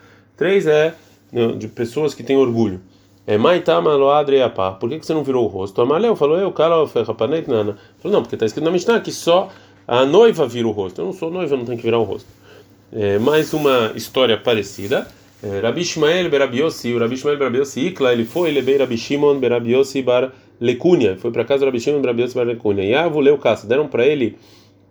Três 0.42 0.66
é 0.66 0.96
né, 1.32 1.50
de 1.50 1.68
pessoas 1.68 2.16
que 2.16 2.24
têm 2.24 2.36
orgulho. 2.36 2.82
É 3.28 3.38
Maitama 3.38 3.94
loadreapa. 3.94 4.72
Por 4.72 4.90
que, 4.90 4.98
que 4.98 5.06
você 5.06 5.14
não 5.14 5.24
virou 5.24 5.46
o 5.46 5.48
rosto? 5.48 5.80
Amaleu 5.80 6.16
falou, 6.16 6.36
eu, 6.36 6.52
cara, 6.52 6.88
ferrapanet, 6.88 7.48
nana. 7.48 7.78
Falou, 8.00 8.18
não, 8.18 8.24
porque 8.24 8.34
está 8.34 8.48
escrito 8.48 8.66
na 8.66 8.72
Mishnah 8.72 9.02
que 9.02 9.12
só 9.12 9.52
a 9.88 10.04
noiva 10.04 10.48
vira 10.48 10.68
o 10.68 10.72
rosto. 10.72 11.00
Eu 11.00 11.06
não 11.06 11.14
sou 11.14 11.30
noiva, 11.30 11.56
não 11.56 11.64
tenho 11.64 11.78
que 11.78 11.84
virar 11.84 12.00
o 12.00 12.04
rosto. 12.04 12.28
É, 12.92 13.20
mais 13.20 13.54
uma 13.54 13.92
história 13.94 14.36
parecida. 14.36 15.08
É, 15.44 15.60
Rabi 15.60 15.86
Shmael 15.86 16.28
Berabiosi, 16.28 16.92
o 16.92 16.98
Rabi 16.98 17.18
Shmael 17.18 17.38
Berabiosi 17.38 17.80
Ikla, 17.80 18.12
ele 18.12 18.26
foi, 18.26 18.50
ele 18.50 18.64
veio 18.64 18.80
Rabi 18.80 18.98
Shimon 18.98 19.38
Berabiosi 19.38 20.02
Bar 20.02 20.32
Lecunha. 20.60 21.18
Foi 21.20 21.30
para 21.30 21.46
casa 21.46 21.60
do 21.60 21.66
Rabi 21.68 21.80
Shimon 21.80 22.02
Berabiosi 22.02 22.34
Bar 22.34 22.48
Lecunha. 22.48 22.84
E 22.84 22.96
avuleu 22.96 23.38
caça. 23.38 23.68
Deram 23.68 23.88
para 23.88 24.08
ele 24.08 24.40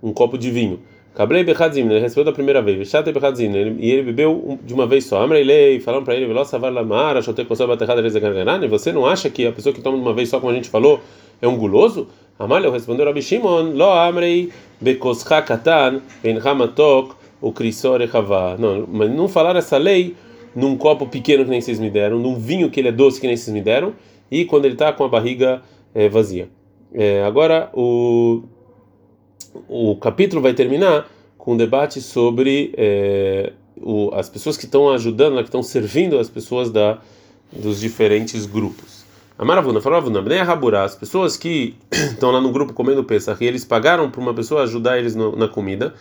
um 0.00 0.12
copo 0.12 0.38
de 0.38 0.48
vinho. 0.48 0.78
Cabrei 1.14 1.42
Bechadzim, 1.42 1.82
ele 1.82 1.98
recebeu 1.98 2.24
da 2.24 2.32
primeira 2.32 2.62
vez. 2.62 2.78
Vexate 2.78 3.12
Bechadzim, 3.12 3.50
e 3.78 3.90
ele 3.90 4.02
bebeu 4.04 4.58
de 4.62 4.72
uma 4.72 4.86
vez 4.86 5.06
só. 5.06 5.22
Amrei 5.22 5.80
falaram 5.80 6.04
para 6.04 6.14
ele, 6.14 6.26
Velosa 6.26 6.58
Varlamara, 6.58 7.20
Chote 7.20 7.44
Kosoba 7.44 7.76
Terrada 7.76 8.00
Rezegargarani. 8.00 8.68
Você 8.68 8.92
não 8.92 9.06
acha 9.06 9.28
que 9.28 9.46
a 9.46 9.52
pessoa 9.52 9.74
que 9.74 9.80
toma 9.80 9.96
de 9.96 10.02
uma 10.02 10.14
vez 10.14 10.28
só, 10.28 10.38
como 10.38 10.52
a 10.52 10.54
gente 10.54 10.68
falou, 10.68 11.00
é 11.42 11.48
um 11.48 11.56
guloso? 11.56 12.06
Amaleu 12.38 12.72
respondeu 12.72 13.04
Rabi 13.04 13.20
Shimon, 13.20 13.74
Lo 13.74 13.90
amrei 13.90 14.50
bekoscha 14.80 15.42
katan 15.42 16.00
bencha 16.22 16.54
matok 16.54 17.14
o 17.40 17.52
crisor 17.52 18.00
Não, 18.58 18.86
mas 18.88 19.10
não 19.10 19.28
falaram 19.28 19.58
essa 19.58 19.76
lei 19.76 20.14
num 20.54 20.76
copo 20.76 21.06
pequeno 21.06 21.44
que 21.44 21.50
nem 21.50 21.60
vocês 21.60 21.78
me 21.78 21.90
deram, 21.90 22.18
num 22.18 22.36
vinho 22.36 22.70
que 22.70 22.80
ele 22.80 22.88
é 22.88 22.92
doce 22.92 23.20
que 23.20 23.26
nem 23.26 23.36
vocês 23.36 23.52
me 23.52 23.60
deram, 23.60 23.92
e 24.30 24.44
quando 24.44 24.64
ele 24.64 24.74
está 24.74 24.92
com 24.92 25.04
a 25.04 25.08
barriga 25.08 25.62
é, 25.94 26.08
vazia. 26.08 26.48
É, 26.92 27.22
agora 27.24 27.70
o 27.74 28.42
o 29.68 29.96
capítulo 29.96 30.40
vai 30.40 30.54
terminar 30.54 31.08
com 31.36 31.54
um 31.54 31.56
debate 31.56 32.00
sobre 32.00 32.72
é, 32.76 33.52
o, 33.76 34.10
as 34.14 34.28
pessoas 34.28 34.56
que 34.56 34.64
estão 34.64 34.90
ajudando, 34.90 35.36
que 35.36 35.42
estão 35.44 35.62
servindo 35.62 36.18
as 36.18 36.28
pessoas 36.28 36.70
da 36.70 36.98
dos 37.52 37.80
diferentes 37.80 38.46
grupos. 38.46 39.04
A 39.36 39.44
Maravuna 39.44 39.80
falou, 39.80 40.00
Raburá, 40.44 40.84
as 40.84 40.94
pessoas 40.94 41.36
que 41.36 41.74
estão 41.90 42.30
lá 42.30 42.40
no 42.40 42.52
grupo 42.52 42.72
comendo 42.72 43.02
Pesach 43.02 43.42
e 43.42 43.46
eles 43.46 43.64
pagaram 43.64 44.10
para 44.10 44.20
uma 44.20 44.34
pessoa 44.34 44.62
ajudar 44.62 44.98
eles 44.98 45.14
no, 45.14 45.34
na 45.34 45.48
comida, 45.48 45.94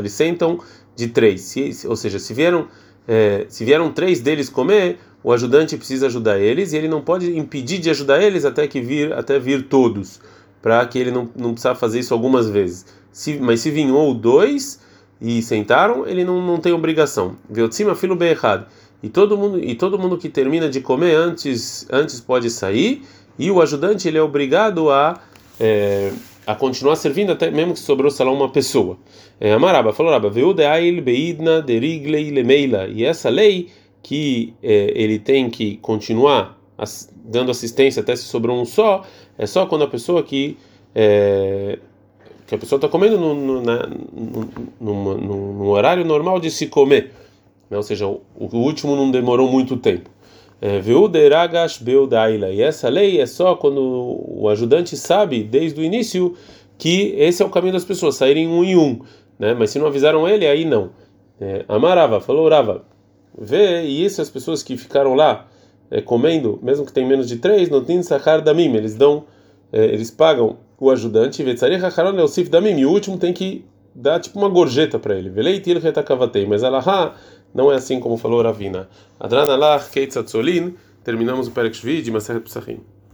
eles 0.00 0.12
sentam 0.12 0.60
de 0.94 1.08
três, 1.08 1.40
se, 1.40 1.86
ou 1.86 1.96
seja, 1.96 2.18
se 2.18 2.34
vieram, 2.34 2.68
é, 3.08 3.46
se 3.48 3.64
vieram 3.64 3.90
três 3.90 4.20
deles 4.20 4.50
comer, 4.50 4.98
o 5.24 5.32
ajudante 5.32 5.76
precisa 5.76 6.06
ajudar 6.06 6.38
eles 6.38 6.72
e 6.72 6.76
ele 6.76 6.88
não 6.88 7.00
pode 7.00 7.36
impedir 7.38 7.78
de 7.78 7.88
ajudar 7.88 8.22
eles 8.22 8.44
até 8.44 8.68
que 8.68 8.80
vir, 8.80 9.12
até 9.14 9.38
vir 9.38 9.62
todos, 9.66 10.20
para 10.62 10.86
que 10.86 10.98
ele 10.98 11.10
não, 11.10 11.28
não 11.36 11.52
precisa 11.52 11.74
fazer 11.74 11.98
isso 11.98 12.14
algumas 12.14 12.48
vezes. 12.48 12.86
Se, 13.10 13.38
mas 13.38 13.60
se 13.60 13.70
vinhou 13.70 14.14
dois 14.14 14.80
e 15.20 15.42
sentaram, 15.42 16.06
ele 16.06 16.24
não, 16.24 16.40
não 16.40 16.58
tem 16.58 16.72
obrigação. 16.72 17.36
Viu 17.50 17.70
cima 17.70 17.94
filho 17.94 18.16
bem 18.16 18.30
errado 18.30 18.66
e 19.02 19.08
todo 19.08 19.36
mundo 19.36 19.58
e 19.58 19.74
todo 19.74 19.98
mundo 19.98 20.16
que 20.16 20.28
termina 20.28 20.68
de 20.68 20.80
comer 20.80 21.14
antes 21.14 21.86
antes 21.90 22.20
pode 22.20 22.48
sair 22.50 23.02
e 23.38 23.50
o 23.50 23.60
ajudante 23.60 24.06
ele 24.06 24.16
é 24.16 24.22
obrigado 24.22 24.90
a 24.90 25.20
é, 25.58 26.12
a 26.46 26.54
continuar 26.54 26.96
servindo 26.96 27.32
até 27.32 27.50
mesmo 27.50 27.72
que 27.72 27.80
sobrou 27.80 28.10
sei 28.10 28.24
uma 28.26 28.48
pessoa 28.48 28.96
é, 29.40 29.52
Amaraba 29.52 29.92
falou 29.92 30.12
Raba 30.12 30.30
beidna 30.30 31.60
deriglei 31.60 32.30
lemeila 32.30 32.86
e 32.86 33.04
essa 33.04 33.28
lei 33.28 33.68
que 34.02 34.54
é, 34.62 34.92
ele 34.94 35.18
tem 35.18 35.50
que 35.50 35.76
continuar 35.78 36.58
dando 37.24 37.50
assistência 37.50 38.02
até 38.02 38.14
se 38.16 38.24
sobrou 38.24 38.60
um 38.60 38.64
só 38.64 39.04
é 39.38 39.46
só 39.46 39.66
quando 39.66 39.84
a 39.84 39.88
pessoa 39.88 40.22
que 40.22 40.56
é, 40.94 41.78
que 42.46 42.54
a 42.54 42.58
pessoa 42.58 42.76
está 42.76 42.88
comendo 42.88 43.18
no, 43.18 43.34
no, 43.34 43.62
na, 43.62 43.88
no, 44.80 45.18
no, 45.18 45.68
horário 45.68 46.04
normal 46.04 46.38
de 46.38 46.50
se 46.50 46.66
comer 46.66 47.12
né? 47.72 47.78
ou 47.78 47.82
seja, 47.82 48.06
o, 48.06 48.20
o, 48.36 48.58
último 48.58 48.94
não 48.94 49.10
demorou 49.10 49.50
muito 49.50 49.78
tempo. 49.78 50.10
É, 50.60 50.80
e 52.52 52.62
essa 52.62 52.88
lei 52.88 53.20
é 53.20 53.26
só 53.26 53.56
quando 53.56 53.80
o 53.80 54.48
ajudante 54.48 54.96
sabe 54.96 55.42
desde 55.42 55.80
o 55.80 55.82
início 55.82 56.36
que 56.78 57.14
esse 57.16 57.42
é 57.42 57.46
o 57.46 57.50
caminho 57.50 57.72
das 57.72 57.84
pessoas, 57.84 58.14
saírem 58.14 58.46
um 58.46 58.62
em 58.62 58.76
um, 58.76 59.00
né? 59.38 59.54
Mas 59.54 59.70
se 59.70 59.78
não 59.78 59.86
avisaram 59.86 60.28
ele, 60.28 60.46
aí 60.46 60.64
não. 60.64 60.90
É, 61.40 61.64
Amarava, 61.66 62.20
falou 62.20 62.48
Rava, 62.48 62.84
vê 63.36 63.84
e 63.84 64.04
essas 64.04 64.30
pessoas 64.30 64.62
que 64.62 64.76
ficaram 64.76 65.14
lá 65.14 65.48
é, 65.92 66.00
comendo, 66.00 66.58
mesmo 66.62 66.86
que 66.86 66.92
tem 66.92 67.06
menos 67.06 67.28
de 67.28 67.36
três, 67.36 67.68
sachar 68.02 68.40
da 68.40 68.54
mim, 68.54 68.74
eles 68.74 68.94
dão, 68.94 69.24
é, 69.70 69.84
eles 69.84 70.10
pagam 70.10 70.56
o 70.80 70.90
ajudante, 70.90 71.42
e 72.78 72.86
o 72.86 72.90
último 72.90 73.18
tem 73.18 73.32
que 73.32 73.62
dar 73.94 74.18
tipo 74.18 74.38
uma 74.38 74.48
gorjeta 74.48 74.98
para 74.98 75.14
ele. 75.14 75.28
Mas 76.46 76.64
Alaha 76.64 77.14
não 77.54 77.70
é 77.70 77.76
assim 77.76 78.00
como 78.00 78.16
falou 78.16 78.42
Ravina. 78.42 78.88
Adran 79.20 79.42
Allah 79.42 79.78
Keitzatzolin, 79.80 80.74
terminamos 81.04 81.46
o 81.46 81.50
Perek 81.50 81.76
Shvi 81.76 82.00
de 82.00 82.10
Maseret 82.10 82.42
Pesachim. 82.42 82.80